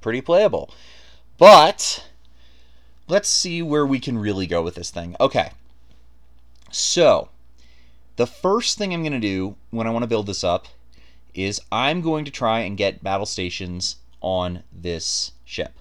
Pretty 0.00 0.20
playable. 0.20 0.70
But 1.38 2.06
let's 3.08 3.28
see 3.28 3.62
where 3.62 3.86
we 3.86 3.98
can 3.98 4.18
really 4.18 4.46
go 4.46 4.62
with 4.62 4.74
this 4.74 4.90
thing. 4.90 5.16
Okay. 5.18 5.52
So 6.70 7.30
the 8.16 8.26
first 8.26 8.76
thing 8.76 8.92
I'm 8.92 9.02
going 9.02 9.12
to 9.12 9.18
do 9.18 9.56
when 9.70 9.86
I 9.86 9.90
want 9.90 10.02
to 10.02 10.08
build 10.08 10.26
this 10.26 10.44
up 10.44 10.68
is 11.44 11.60
I'm 11.70 12.00
going 12.00 12.24
to 12.24 12.30
try 12.30 12.60
and 12.60 12.76
get 12.76 13.02
battle 13.02 13.26
stations 13.26 13.96
on 14.20 14.62
this 14.72 15.32
ship. 15.44 15.78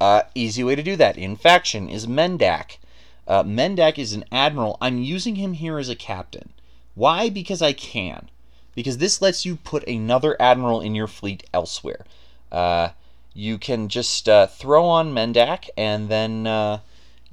Uh, 0.00 0.22
easy 0.34 0.64
way 0.64 0.74
to 0.74 0.82
do 0.82 0.96
that 0.96 1.16
in 1.16 1.36
faction 1.36 1.88
is 1.88 2.06
Mendak. 2.06 2.78
Uh, 3.26 3.42
Mendak 3.42 3.98
is 3.98 4.12
an 4.12 4.24
admiral. 4.30 4.78
I'm 4.80 4.98
using 4.98 5.36
him 5.36 5.54
here 5.54 5.78
as 5.78 5.88
a 5.88 5.96
captain. 5.96 6.52
Why? 6.94 7.28
Because 7.28 7.60
I 7.60 7.72
can 7.72 8.30
because 8.76 8.98
this 8.98 9.20
lets 9.20 9.44
you 9.44 9.56
put 9.56 9.88
another 9.88 10.36
admiral 10.40 10.80
in 10.80 10.94
your 10.94 11.08
fleet 11.08 11.42
elsewhere. 11.52 12.04
Uh, 12.52 12.90
you 13.34 13.58
can 13.58 13.88
just 13.88 14.28
uh, 14.28 14.46
throw 14.46 14.84
on 14.84 15.12
Mendak 15.12 15.68
and 15.76 16.08
then 16.08 16.46
uh, 16.46 16.80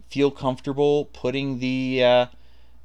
feel 0.10 0.32
comfortable 0.32 1.06
putting 1.14 1.60
the 1.60 2.04
uh, 2.04 2.26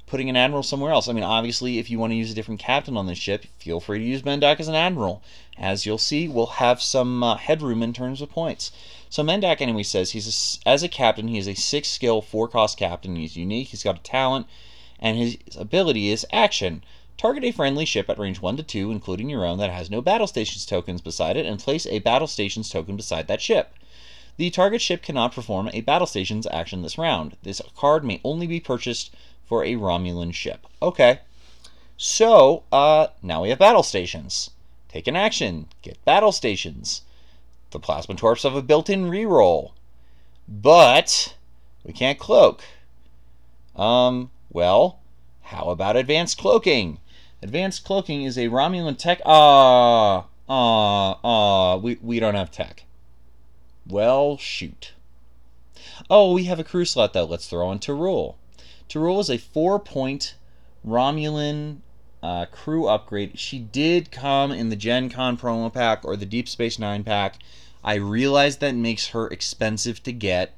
putting 0.09 0.29
an 0.29 0.35
admiral 0.35 0.63
somewhere 0.63 0.91
else. 0.91 1.07
I 1.07 1.13
mean, 1.13 1.23
obviously, 1.23 1.77
if 1.77 1.89
you 1.89 1.99
want 1.99 2.11
to 2.11 2.17
use 2.17 2.31
a 2.31 2.33
different 2.33 2.59
captain 2.59 2.97
on 2.97 3.05
the 3.05 3.13
ship, 3.13 3.45
feel 3.59 3.79
free 3.79 3.99
to 3.99 4.05
use 4.05 4.23
Mendak 4.23 4.59
as 4.59 4.67
an 4.67 4.75
admiral. 4.75 5.21
As 5.57 5.85
you'll 5.85 5.99
see, 5.99 6.27
we'll 6.27 6.57
have 6.57 6.81
some 6.81 7.23
uh, 7.23 7.35
headroom 7.35 7.83
in 7.83 7.93
terms 7.93 8.19
of 8.19 8.31
points. 8.31 8.71
So 9.09 9.23
Mendak, 9.23 9.61
anyway, 9.61 9.83
says 9.83 10.11
he's 10.11 10.59
a, 10.65 10.67
as 10.67 10.81
a 10.81 10.89
captain, 10.89 11.27
he 11.27 11.37
is 11.37 11.47
a 11.47 11.53
six 11.53 11.87
skill, 11.87 12.21
four 12.21 12.47
cost 12.47 12.77
captain. 12.77 13.15
He's 13.15 13.37
unique. 13.37 13.67
He's 13.67 13.83
got 13.83 13.99
a 13.99 14.03
talent, 14.03 14.47
and 14.99 15.15
his 15.17 15.37
ability 15.55 16.09
is 16.09 16.25
action. 16.33 16.83
Target 17.17 17.43
a 17.43 17.51
friendly 17.51 17.85
ship 17.85 18.09
at 18.09 18.17
range 18.17 18.41
1 18.41 18.57
to 18.57 18.63
2, 18.63 18.91
including 18.91 19.29
your 19.29 19.45
own, 19.45 19.59
that 19.59 19.69
has 19.69 19.89
no 19.91 20.01
battle 20.01 20.27
stations 20.27 20.65
tokens 20.65 21.01
beside 21.01 21.37
it, 21.37 21.45
and 21.45 21.59
place 21.59 21.85
a 21.85 21.99
battle 21.99 22.27
stations 22.27 22.69
token 22.69 22.95
beside 22.95 23.27
that 23.27 23.41
ship. 23.41 23.73
The 24.37 24.49
target 24.49 24.81
ship 24.81 25.01
cannot 25.03 25.35
perform 25.35 25.69
a 25.73 25.81
battle 25.81 26.07
stations 26.07 26.47
action 26.49 26.81
this 26.81 26.97
round. 26.97 27.35
This 27.43 27.61
card 27.75 28.05
may 28.05 28.21
only 28.23 28.47
be 28.47 28.61
purchased 28.61 29.13
for 29.49 29.65
a 29.65 29.73
Romulan 29.73 30.33
ship. 30.33 30.67
Okay. 30.81 31.19
So, 31.97 32.63
uh, 32.71 33.07
now 33.21 33.41
we 33.41 33.49
have 33.49 33.59
battle 33.59 33.83
stations. 33.83 34.51
Take 34.87 35.07
an 35.07 35.15
action. 35.15 35.67
Get 35.81 36.03
battle 36.05 36.31
stations. 36.31 37.01
The 37.71 37.79
plasma 37.79 38.15
torps 38.15 38.43
have 38.43 38.55
a 38.55 38.61
built-in 38.61 39.05
reroll. 39.05 39.71
But 40.47 41.35
we 41.83 41.91
can't 41.91 42.17
cloak. 42.17 42.63
Um, 43.75 44.31
well, 44.51 44.99
how 45.41 45.69
about 45.69 45.95
advanced 45.95 46.37
cloaking? 46.37 46.99
Advanced 47.41 47.83
cloaking 47.83 48.23
is 48.23 48.37
a 48.37 48.49
Romulan 48.49 48.97
tech. 48.97 49.21
Ah, 49.25 50.25
ah, 50.47 51.19
ah. 51.23 51.77
We 51.77 51.97
we 52.01 52.19
don't 52.19 52.35
have 52.35 52.51
tech. 52.51 52.83
Well, 53.87 54.37
shoot. 54.37 54.93
Oh, 56.09 56.33
we 56.33 56.45
have 56.45 56.59
a 56.59 56.63
crew 56.63 56.85
slot 56.85 57.13
though. 57.13 57.25
Let's 57.25 57.47
throw 57.47 57.71
in 57.71 57.79
Torul. 57.79 58.35
Torul 58.87 59.19
is 59.19 59.29
a 59.29 59.37
four-point 59.37 60.35
Romulan 60.85 61.77
uh, 62.21 62.45
crew 62.45 62.87
upgrade. 62.87 63.37
She 63.39 63.59
did 63.59 64.11
come 64.11 64.51
in 64.51 64.69
the 64.69 64.75
Gen 64.75 65.09
Con 65.09 65.37
promo 65.37 65.73
pack 65.73 66.03
or 66.03 66.15
the 66.15 66.25
Deep 66.25 66.49
Space 66.49 66.79
Nine 66.79 67.03
pack. 67.03 67.35
I 67.83 67.95
realize 67.95 68.57
that 68.57 68.75
makes 68.75 69.09
her 69.09 69.27
expensive 69.27 70.03
to 70.03 70.11
get. 70.11 70.53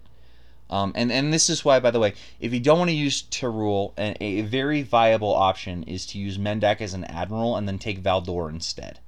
Um, 0.69 0.93
and, 0.95 1.11
and 1.11 1.33
this 1.33 1.49
is 1.49 1.65
why, 1.65 1.79
by 1.79 1.91
the 1.91 1.99
way, 1.99 2.13
if 2.39 2.53
you 2.53 2.59
don't 2.59 2.79
want 2.79 2.89
to 2.89 2.95
use 2.95 3.23
Torul, 3.23 3.91
a, 3.97 4.15
a 4.23 4.41
very 4.41 4.81
viable 4.81 5.33
option 5.33 5.83
is 5.83 6.05
to 6.07 6.17
use 6.17 6.37
Mendak 6.37 6.79
as 6.79 6.93
an 6.93 7.03
admiral 7.03 7.57
and 7.57 7.67
then 7.67 7.77
take 7.77 8.01
Valdore 8.01 8.49
instead. 8.49 8.99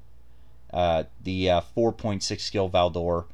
Uh, 0.72 1.04
the 1.24 1.50
uh, 1.50 1.62
4.6 1.76 2.42
skill 2.42 2.70
Valdore 2.70 3.26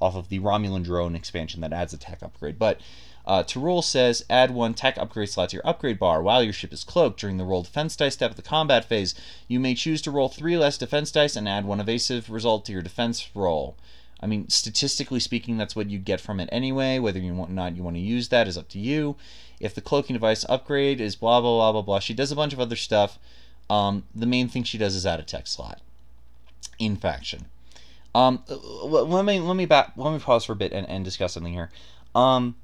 off 0.00 0.14
of 0.14 0.28
the 0.28 0.38
Romulan 0.38 0.84
drone 0.84 1.14
expansion 1.14 1.60
that 1.62 1.72
adds 1.72 1.92
a 1.92 1.96
tech 1.96 2.22
upgrade. 2.22 2.58
But 2.58 2.80
uh, 3.28 3.42
Torul 3.42 3.84
says 3.84 4.24
add 4.30 4.50
one 4.50 4.72
tech 4.72 4.96
upgrade 4.96 5.28
slot 5.28 5.50
to 5.50 5.56
your 5.56 5.66
upgrade 5.66 5.98
bar 5.98 6.22
while 6.22 6.42
your 6.42 6.54
ship 6.54 6.72
is 6.72 6.82
cloaked. 6.82 7.20
During 7.20 7.36
the 7.36 7.44
roll 7.44 7.62
defense 7.62 7.94
dice 7.94 8.14
step 8.14 8.30
of 8.30 8.36
the 8.36 8.42
combat 8.42 8.86
phase, 8.86 9.14
you 9.46 9.60
may 9.60 9.74
choose 9.74 10.00
to 10.02 10.10
roll 10.10 10.30
three 10.30 10.56
less 10.56 10.78
defense 10.78 11.12
dice 11.12 11.36
and 11.36 11.46
add 11.46 11.66
one 11.66 11.78
evasive 11.78 12.30
result 12.30 12.64
to 12.64 12.72
your 12.72 12.80
defense 12.80 13.28
roll. 13.34 13.76
I 14.20 14.26
mean, 14.26 14.48
statistically 14.48 15.20
speaking, 15.20 15.58
that's 15.58 15.76
what 15.76 15.90
you'd 15.90 16.06
get 16.06 16.22
from 16.22 16.40
it 16.40 16.48
anyway. 16.50 16.98
Whether 16.98 17.20
you 17.20 17.34
want 17.34 17.50
or 17.50 17.54
not 17.54 17.76
you 17.76 17.82
want 17.82 17.96
to 17.96 18.00
use 18.00 18.30
that 18.30 18.48
is 18.48 18.56
up 18.56 18.68
to 18.70 18.78
you. 18.78 19.14
If 19.60 19.74
the 19.74 19.82
cloaking 19.82 20.14
device 20.14 20.46
upgrade 20.48 20.98
is 20.98 21.14
blah 21.14 21.42
blah 21.42 21.54
blah 21.54 21.72
blah 21.72 21.82
blah, 21.82 21.98
she 21.98 22.14
does 22.14 22.32
a 22.32 22.36
bunch 22.36 22.54
of 22.54 22.60
other 22.60 22.76
stuff. 22.76 23.18
Um, 23.68 24.04
the 24.14 24.26
main 24.26 24.48
thing 24.48 24.62
she 24.62 24.78
does 24.78 24.94
is 24.94 25.04
add 25.04 25.20
a 25.20 25.22
tech 25.22 25.46
slot 25.46 25.82
in 26.78 26.96
faction. 26.96 27.44
Um, 28.14 28.42
let 28.48 29.26
me 29.26 29.38
let 29.38 29.54
me 29.54 29.66
back 29.66 29.92
let 29.96 30.14
me 30.14 30.18
pause 30.18 30.46
for 30.46 30.52
a 30.52 30.56
bit 30.56 30.72
and, 30.72 30.88
and 30.88 31.04
discuss 31.04 31.34
something 31.34 31.52
here. 31.52 31.70
Um, 32.14 32.56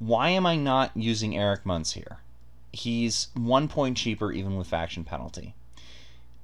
why 0.00 0.30
am 0.30 0.46
I 0.46 0.56
not 0.56 0.96
using 0.96 1.36
Eric 1.36 1.64
Muntz 1.64 1.92
here? 1.92 2.18
He's 2.72 3.28
one 3.34 3.68
point 3.68 3.98
cheaper 3.98 4.32
even 4.32 4.56
with 4.56 4.66
faction 4.66 5.04
penalty. 5.04 5.54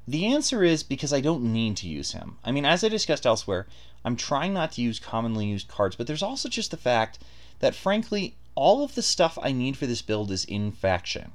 The 0.07 0.27
answer 0.27 0.63
is 0.63 0.83
because 0.83 1.13
I 1.13 1.21
don't 1.21 1.53
need 1.53 1.77
to 1.79 1.89
use 1.89 2.13
him. 2.13 2.37
I 2.45 2.53
mean, 2.53 2.65
as 2.65 2.85
I 2.85 2.89
discussed 2.89 3.27
elsewhere, 3.27 3.67
I'm 4.05 4.15
trying 4.15 4.53
not 4.53 4.73
to 4.73 4.83
use 4.83 5.01
commonly 5.01 5.47
used 5.47 5.69
cards, 5.69 5.97
but 5.97 6.07
there's 6.07 6.23
also 6.23 6.49
just 6.49 6.71
the 6.71 6.77
fact 6.77 7.19
that, 7.61 7.75
frankly, 7.75 8.37
all 8.55 8.85
of 8.85 8.95
the 8.95 9.03
stuff 9.03 9.39
I 9.43 9.53
need 9.53 9.77
for 9.77 9.87
this 9.87 10.03
build 10.03 10.31
is 10.31 10.45
in 10.45 10.71
faction. 10.71 11.33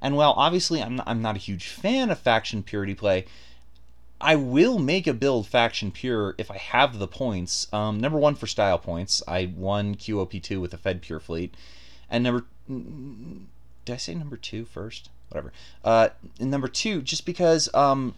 And 0.00 0.16
while 0.16 0.34
obviously 0.36 0.82
I'm 0.82 0.96
not, 0.96 1.08
I'm 1.08 1.22
not 1.22 1.36
a 1.36 1.40
huge 1.40 1.68
fan 1.68 2.10
of 2.10 2.18
faction 2.18 2.62
purity 2.62 2.94
play, 2.94 3.26
I 4.20 4.34
will 4.36 4.78
make 4.78 5.06
a 5.06 5.14
build 5.14 5.46
faction 5.46 5.92
pure 5.92 6.34
if 6.38 6.50
I 6.50 6.56
have 6.58 6.98
the 6.98 7.06
points. 7.06 7.72
Um, 7.72 8.00
number 8.00 8.18
one 8.18 8.34
for 8.34 8.46
style 8.46 8.78
points, 8.78 9.22
I 9.28 9.52
won 9.54 9.94
QOP2 9.94 10.60
with 10.60 10.74
a 10.74 10.78
Fed 10.78 11.02
pure 11.02 11.20
fleet, 11.20 11.54
and 12.10 12.24
number 12.24 12.44
did 12.68 13.94
I 13.94 13.96
say 13.96 14.14
number 14.14 14.36
two 14.36 14.64
first? 14.64 15.08
Whatever. 15.28 15.52
Uh, 15.84 16.08
number 16.40 16.68
two, 16.68 17.00
just 17.00 17.24
because 17.24 17.72
um, 17.74 18.14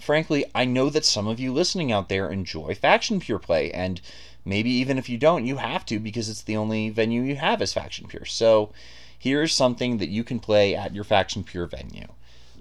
frankly, 0.00 0.44
I 0.54 0.64
know 0.64 0.90
that 0.90 1.04
some 1.04 1.26
of 1.26 1.40
you 1.40 1.52
listening 1.52 1.92
out 1.92 2.08
there 2.08 2.30
enjoy 2.30 2.74
Faction 2.74 3.20
Pure 3.20 3.40
play, 3.40 3.70
and 3.72 4.00
maybe 4.44 4.70
even 4.70 4.98
if 4.98 5.08
you 5.08 5.18
don't, 5.18 5.46
you 5.46 5.56
have 5.56 5.84
to 5.86 5.98
because 5.98 6.28
it's 6.28 6.42
the 6.42 6.56
only 6.56 6.90
venue 6.90 7.22
you 7.22 7.36
have 7.36 7.60
is 7.60 7.72
Faction 7.72 8.06
Pure. 8.06 8.26
So 8.26 8.72
here's 9.18 9.52
something 9.52 9.98
that 9.98 10.08
you 10.08 10.24
can 10.24 10.38
play 10.38 10.74
at 10.74 10.94
your 10.94 11.04
Faction 11.04 11.44
Pure 11.44 11.66
venue. 11.66 12.08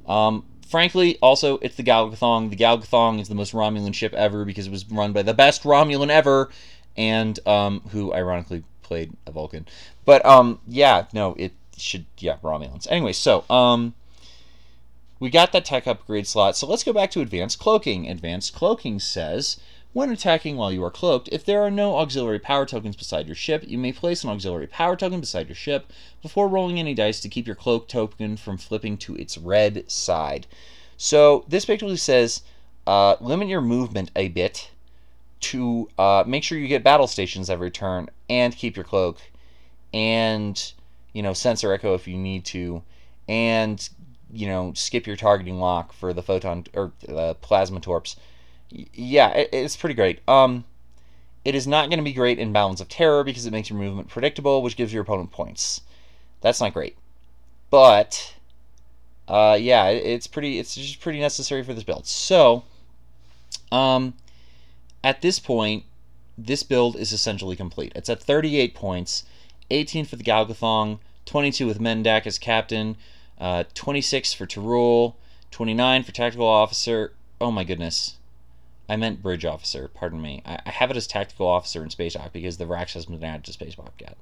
Um, 0.08 0.46
frankly, 0.68 1.18
also, 1.22 1.58
it's 1.60 1.76
the 1.76 1.84
Galgathong. 1.84 2.50
The 2.50 2.56
Galgathong 2.56 3.20
is 3.20 3.30
the 3.30 3.36
most 3.36 3.54
Romulan 3.54 3.94
ship 3.94 4.14
ever 4.14 4.46
because 4.46 4.68
it 4.68 4.72
was 4.72 4.90
run 4.90 5.14
by 5.14 5.24
the 5.24 5.34
best 5.34 5.64
Romulan 5.64 6.10
ever, 6.10 6.50
and 6.96 7.40
um, 7.48 7.82
who 7.92 8.14
ironically 8.14 8.64
played 8.84 9.14
a 9.26 9.32
Vulcan. 9.32 9.68
But 10.06 10.26
um, 10.26 10.60
yeah, 10.68 11.06
no, 11.14 11.36
it 11.38 11.54
should 11.78 12.06
yeah 12.18 12.38
Romulans. 12.44 12.88
Anyway, 12.90 13.14
so 13.14 13.44
um, 13.50 13.94
we 15.20 15.30
got 15.30 15.52
that 15.52 15.66
tech 15.66 15.88
upgrade 15.88 16.28
slot. 16.28 16.56
So 16.58 16.68
let's 16.68 16.84
go 16.84 16.94
back 16.94 17.12
to 17.12 17.22
advanced 17.22 17.60
cloaking. 17.60 18.08
Advanced 18.08 18.54
cloaking 18.54 19.00
says. 19.00 19.60
When 19.98 20.12
attacking 20.12 20.58
while 20.58 20.72
you 20.72 20.84
are 20.84 20.92
cloaked, 20.92 21.28
if 21.32 21.44
there 21.44 21.64
are 21.64 21.72
no 21.72 21.98
auxiliary 21.98 22.38
power 22.38 22.68
tokens 22.68 22.96
beside 22.96 23.26
your 23.26 23.34
ship, 23.34 23.64
you 23.66 23.80
may 23.80 23.92
place 23.92 24.24
an 24.24 24.30
auxiliary 24.30 24.68
power 24.68 24.96
token 24.96 25.20
beside 25.20 25.48
your 25.48 25.56
ship 25.56 25.92
before 26.22 26.48
rolling 26.48 26.78
any 26.78 26.94
dice 26.94 27.20
to 27.22 27.28
keep 27.28 27.48
your 27.48 27.56
cloak 27.56 27.88
token 27.88 28.38
from 28.38 28.60
flipping 28.60 28.98
to 28.98 29.16
its 29.16 29.40
red 29.40 29.90
side. 29.90 30.46
So 30.98 31.46
this 31.48 31.66
basically 31.66 31.98
says 31.98 32.44
uh, 32.86 33.16
limit 33.20 33.48
your 33.48 33.60
movement 33.60 34.12
a 34.16 34.28
bit 34.28 34.70
to 35.40 35.90
uh, 35.98 36.24
make 36.28 36.44
sure 36.44 36.60
you 36.60 36.68
get 36.68 36.84
battle 36.84 37.08
stations 37.08 37.50
every 37.50 37.72
turn 37.72 38.08
and 38.30 38.56
keep 38.56 38.76
your 38.76 38.86
cloak 38.86 39.20
and 39.96 40.74
you 41.12 41.24
know 41.24 41.34
sensor 41.34 41.74
echo 41.74 41.96
if 41.96 42.08
you 42.08 42.18
need 42.18 42.46
to 42.46 42.84
and 43.28 43.90
you 44.32 44.46
know 44.46 44.74
skip 44.76 45.08
your 45.08 45.16
targeting 45.16 45.60
lock 45.60 45.92
for 45.92 46.14
the 46.14 46.22
photon 46.22 46.68
or 46.76 46.92
the 47.00 47.34
plasma 47.42 47.80
torps 47.80 48.16
yeah 48.70 49.30
it, 49.30 49.50
it's 49.52 49.78
pretty 49.78 49.96
great. 49.96 50.20
Um 50.28 50.66
it 51.46 51.56
is 51.56 51.66
not 51.66 51.90
going 51.90 52.00
to 52.00 52.04
be 52.04 52.12
great 52.12 52.40
in 52.40 52.52
balance 52.52 52.82
of 52.82 52.90
terror 52.90 53.24
because 53.24 53.46
it 53.46 53.52
makes 53.52 53.70
your 53.70 53.80
movement 53.80 54.10
predictable 54.10 54.62
which 54.62 54.76
gives 54.76 54.94
your 54.94 55.04
opponent 55.04 55.32
points. 55.32 55.82
That's 56.42 56.60
not 56.60 56.74
great. 56.74 56.98
But 57.70 58.36
uh, 59.28 59.58
yeah 59.60 59.88
it's 59.88 60.28
pretty 60.28 60.60
it's 60.60 60.76
just 60.76 61.02
pretty 61.02 61.20
necessary 61.20 61.64
for 61.64 61.74
this 61.74 61.84
build. 61.84 62.08
So 62.08 62.64
um 63.72 64.14
at 65.04 65.22
this 65.22 65.40
point 65.40 65.84
this 66.38 66.64
build 66.64 66.96
is 66.96 67.12
essentially 67.12 67.56
complete. 67.56 67.92
It's 67.96 68.10
at 68.10 68.22
38 68.22 68.76
points 68.76 69.24
18 69.70 70.06
for 70.06 70.16
the 70.16 70.24
Galgathong, 70.24 71.00
22 71.26 71.68
with 71.68 71.80
Mendak 71.80 72.26
as 72.26 72.40
captain, 72.40 72.96
uh, 73.40 73.64
26 73.74 74.34
for 74.34 74.46
Tarul, 74.46 75.16
29 75.52 76.04
for 76.04 76.12
tactical 76.12 76.48
officer. 76.48 77.14
Oh 77.40 77.52
my 77.52 77.64
goodness. 77.64 78.17
I 78.90 78.96
meant 78.96 79.22
bridge 79.22 79.46
officer, 79.46 79.90
pardon 79.94 80.22
me. 80.22 80.42
I, 80.46 80.60
I 80.66 80.70
have 80.70 80.92
it 80.92 80.98
as 80.98 81.08
tactical 81.08 81.48
officer 81.48 81.84
in 81.84 81.90
Space 81.90 82.16
Hawk 82.16 82.34
because 82.34 82.58
the 82.58 82.68
Rax 82.68 82.94
hasn't 82.94 83.20
been 83.20 83.30
added 83.30 83.44
to 83.46 83.54
Space 83.54 83.76
yet. 84.00 84.18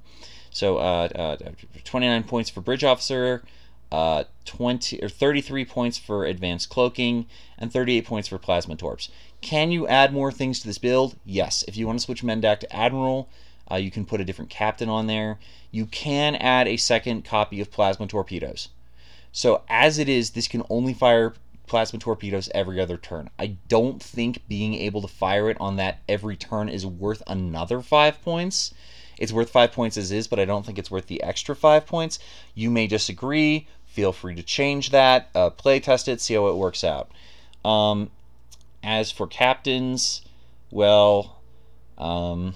So 0.50 0.78
uh, 0.78 1.08
uh, 1.14 1.36
29 1.84 2.24
points 2.24 2.50
for 2.50 2.60
bridge 2.60 2.82
officer, 2.82 3.42
uh, 3.92 4.24
20 4.44 5.02
or 5.02 5.08
33 5.08 5.64
points 5.64 5.98
for 5.98 6.24
advanced 6.24 6.68
cloaking, 6.68 7.26
and 7.58 7.72
38 7.72 8.04
points 8.04 8.28
for 8.28 8.38
plasma 8.38 8.76
torps. 8.76 9.08
Can 9.40 9.70
you 9.70 9.86
add 9.86 10.12
more 10.12 10.32
things 10.32 10.60
to 10.60 10.66
this 10.66 10.78
build? 10.78 11.16
Yes. 11.24 11.64
If 11.68 11.76
you 11.76 11.86
want 11.86 11.98
to 11.98 12.04
switch 12.04 12.22
Mendak 12.22 12.60
to 12.60 12.74
Admiral, 12.74 13.28
uh, 13.70 13.76
you 13.76 13.90
can 13.90 14.04
put 14.04 14.20
a 14.20 14.24
different 14.24 14.50
captain 14.50 14.88
on 14.88 15.06
there. 15.06 15.38
You 15.70 15.86
can 15.86 16.34
add 16.36 16.66
a 16.66 16.76
second 16.76 17.24
copy 17.24 17.60
of 17.60 17.70
plasma 17.70 18.06
torpedoes. 18.06 18.68
So 19.32 19.62
as 19.68 19.98
it 19.98 20.08
is, 20.08 20.30
this 20.30 20.48
can 20.48 20.62
only 20.70 20.94
fire 20.94 21.34
plasma 21.66 21.98
torpedoes 21.98 22.48
every 22.54 22.80
other 22.80 22.96
turn. 22.96 23.30
I 23.38 23.56
don't 23.68 24.02
think 24.02 24.46
being 24.48 24.74
able 24.74 25.02
to 25.02 25.08
fire 25.08 25.50
it 25.50 25.56
on 25.60 25.76
that 25.76 26.00
every 26.08 26.36
turn 26.36 26.68
is 26.68 26.86
worth 26.86 27.22
another 27.26 27.80
five 27.80 28.22
points. 28.22 28.72
It's 29.18 29.32
worth 29.32 29.50
five 29.50 29.72
points 29.72 29.96
as 29.96 30.12
is, 30.12 30.28
but 30.28 30.38
I 30.38 30.44
don't 30.44 30.64
think 30.64 30.78
it's 30.78 30.90
worth 30.90 31.06
the 31.06 31.22
extra 31.22 31.56
five 31.56 31.86
points. 31.86 32.18
You 32.54 32.70
may 32.70 32.86
disagree. 32.86 33.66
Feel 33.86 34.12
free 34.12 34.34
to 34.34 34.42
change 34.42 34.90
that. 34.90 35.30
Uh, 35.34 35.50
play 35.50 35.80
test 35.80 36.06
it, 36.08 36.20
see 36.20 36.34
how 36.34 36.48
it 36.48 36.56
works 36.56 36.84
out. 36.84 37.10
Um, 37.64 38.10
as 38.82 39.10
for 39.10 39.26
captains, 39.26 40.22
well, 40.70 41.40
um, 41.98 42.54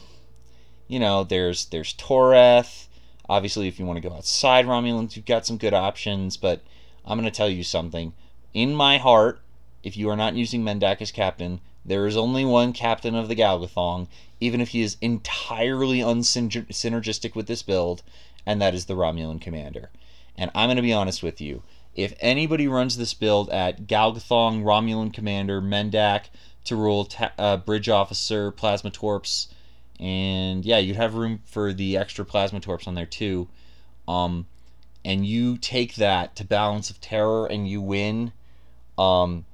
you 0.87 1.01
know, 1.01 1.25
there's 1.25 1.67
there's 1.67 1.95
Toreth. 1.95 2.87
Obviously, 3.29 3.69
if 3.69 3.79
you 3.79 3.87
want 3.87 3.97
to 4.03 4.09
go 4.09 4.15
outside 4.15 4.67
Romulans, 4.67 5.17
you've 5.17 5.25
got 5.25 5.47
some 5.47 5.57
good 5.57 5.73
options. 5.73 6.37
But 6.37 6.63
I'm 7.07 7.19
going 7.19 7.31
to 7.31 7.37
tell 7.37 7.49
you 7.49 7.65
something. 7.65 8.13
In 8.53 8.75
my 8.75 8.99
heart, 8.99 9.41
if 9.85 9.97
you 9.97 10.11
are 10.11 10.17
not 10.17 10.35
using 10.35 10.65
Mendak 10.65 11.01
as 11.01 11.13
captain, 11.13 11.61
there 11.85 12.07
is 12.07 12.17
only 12.17 12.45
one 12.45 12.73
captain 12.73 13.15
of 13.15 13.29
the 13.29 13.37
Galgathong, 13.37 14.09
even 14.41 14.61
if 14.61 14.71
he 14.71 14.83
is 14.83 14.97
entirely 15.01 15.99
unsynergistic 15.99 17.37
with 17.37 17.47
this 17.47 17.63
build, 17.63 18.03
and 18.45 18.61
that 18.61 18.75
is 18.75 18.87
the 18.87 18.97
Romulan 18.97 19.41
commander. 19.41 19.91
And 20.37 20.51
I'm 20.55 20.67
going 20.67 20.77
to 20.77 20.83
be 20.83 20.93
honest 20.93 21.23
with 21.23 21.41
you. 21.41 21.63
If 21.95 22.15
anybody 22.21 22.67
runs 22.67 22.97
this 22.97 23.15
build 23.15 23.51
at 23.51 23.87
Galgathong, 23.87 24.65
Romulan 24.65 25.13
commander, 25.13 25.63
Mendak, 25.63 26.25
Tarul, 26.65 27.09
ta- 27.09 27.33
uh, 27.39 27.57
bridge 27.57 27.89
officer, 27.89 28.51
plasma 28.51 28.91
torps, 28.91 29.49
and 30.01 30.65
yeah, 30.65 30.79
you'd 30.79 30.97
have 30.97 31.15
room 31.15 31.41
for 31.45 31.73
the 31.73 31.97
extra 31.97 32.25
plasma 32.25 32.59
torps 32.59 32.89
on 32.89 32.95
there 32.95 33.07
too. 33.07 33.49
Um, 34.09 34.47
and 35.05 35.25
you 35.25 35.57
take 35.57 35.95
that 35.95 36.35
to 36.37 36.45
balance 36.45 36.91
of 36.91 37.01
terror 37.01 37.47
and 37.47 37.69
you 37.69 37.81
win. 37.81 38.33
Um, 39.01 39.47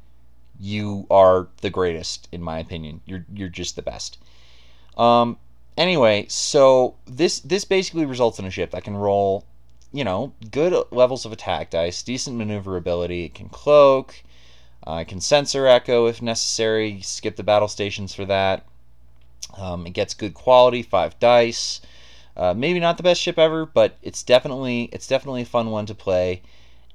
you 0.59 1.07
are 1.11 1.49
the 1.61 1.71
greatest 1.71 2.29
in 2.33 2.43
my 2.43 2.59
opinion. 2.59 3.01
You're 3.07 3.25
you're 3.33 3.49
just 3.49 3.77
the 3.77 3.83
best. 3.83 4.19
Um, 4.97 5.39
anyway, 5.77 6.27
so 6.29 6.97
this 7.07 7.41
this 7.41 7.65
basically 7.65 8.07
results 8.07 8.39
in 8.39 8.45
a 8.45 8.51
ship 8.51 8.71
that 8.73 8.85
can 8.85 8.97
roll, 8.97 9.45
you 9.93 10.05
know, 10.05 10.33
good 10.51 10.75
levels 10.91 11.25
of 11.25 11.33
attack 11.33 11.71
dice, 11.71 12.03
decent 12.03 12.37
maneuverability. 12.37 13.25
It 13.25 13.35
can 13.35 13.49
cloak, 13.49 14.23
uh, 14.87 14.99
it 15.03 15.09
can 15.09 15.21
sensor 15.21 15.67
echo 15.67 16.07
if 16.07 16.23
necessary. 16.23 17.01
Skip 17.03 17.37
the 17.37 17.43
battle 17.43 17.69
stations 17.69 18.15
for 18.15 18.25
that. 18.25 18.67
Um, 19.57 19.87
it 19.87 19.93
gets 19.93 20.15
good 20.15 20.35
quality, 20.35 20.83
five 20.83 21.19
dice. 21.21 21.81
Uh, 22.37 22.53
maybe 22.53 22.79
not 22.81 22.99
the 22.99 23.03
best 23.03 23.21
ship 23.21 23.39
ever, 23.39 23.65
but 23.65 23.97
it's 24.03 24.23
definitely 24.23 24.91
it's 24.93 25.07
definitely 25.07 25.43
a 25.43 25.47
fun 25.47 25.71
one 25.71 25.87
to 25.87 25.95
play, 25.95 26.43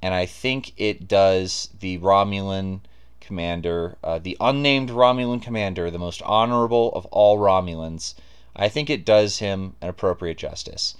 and 0.01 0.13
I 0.13 0.25
think 0.25 0.73
it 0.77 1.07
does 1.07 1.69
the 1.79 1.97
Romulan 1.99 2.81
commander, 3.19 3.97
uh, 4.03 4.19
the 4.19 4.35
unnamed 4.39 4.89
Romulan 4.89 5.41
commander, 5.41 5.89
the 5.89 5.99
most 5.99 6.21
honorable 6.23 6.91
of 6.93 7.05
all 7.07 7.37
Romulans. 7.37 8.15
I 8.55 8.67
think 8.67 8.89
it 8.89 9.05
does 9.05 9.37
him 9.37 9.75
an 9.81 9.89
appropriate 9.89 10.37
justice. 10.37 10.95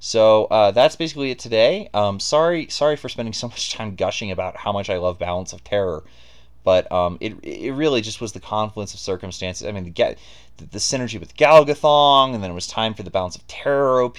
So 0.00 0.44
uh, 0.46 0.70
that's 0.70 0.96
basically 0.96 1.30
it 1.30 1.38
today. 1.38 1.88
Um, 1.94 2.20
sorry, 2.20 2.68
sorry 2.68 2.96
for 2.96 3.08
spending 3.08 3.32
so 3.42 3.48
much 3.48 3.72
time 3.72 3.96
gushing 3.96 4.30
about 4.30 4.56
how 4.56 4.72
much 4.72 4.88
I 4.90 4.98
love 4.98 5.18
Balance 5.18 5.52
of 5.52 5.64
Terror. 5.64 6.04
But 6.62 6.90
um, 6.90 7.18
it 7.20 7.34
it 7.42 7.72
really 7.72 8.00
just 8.00 8.22
was 8.22 8.32
the 8.32 8.40
confluence 8.40 8.94
of 8.94 9.00
circumstances. 9.00 9.66
I 9.66 9.72
mean, 9.72 9.84
the 9.84 10.16
the, 10.56 10.78
synergy 10.78 11.20
with 11.20 11.36
Galgathong, 11.36 12.34
and 12.34 12.42
then 12.42 12.50
it 12.50 12.54
was 12.54 12.66
time 12.66 12.94
for 12.94 13.02
the 13.02 13.10
balance 13.10 13.36
of 13.36 13.46
Terror 13.46 14.02
OP. 14.02 14.16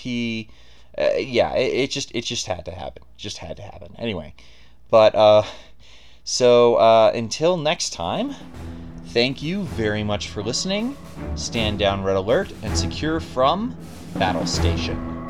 Uh, 0.98 1.10
yeah, 1.18 1.54
it, 1.56 1.74
it, 1.74 1.92
just 1.92 2.12
it 2.16 2.24
just 2.24 2.48
had 2.48 2.66
to 2.66 2.72
happen. 2.72 3.04
Just 3.18 3.38
had 3.38 3.58
to 3.58 3.64
happen. 3.64 3.96
Anyway, 3.98 4.34
but 4.90 5.14
uh, 5.16 5.44
so 6.24 6.76
uh, 6.76 7.12
until 7.14 7.58
next 7.58 7.92
time, 7.92 8.34
thank 9.08 9.42
you 9.42 9.64
very 9.64 10.04
much 10.04 10.30
for 10.30 10.42
listening. 10.42 10.96
Stand 11.36 11.80
down, 11.80 12.04
red 12.04 12.16
alert, 12.16 12.52
and 12.64 12.78
secure 12.78 13.20
from 13.20 13.76
battle 14.16 14.46
station. 14.46 15.30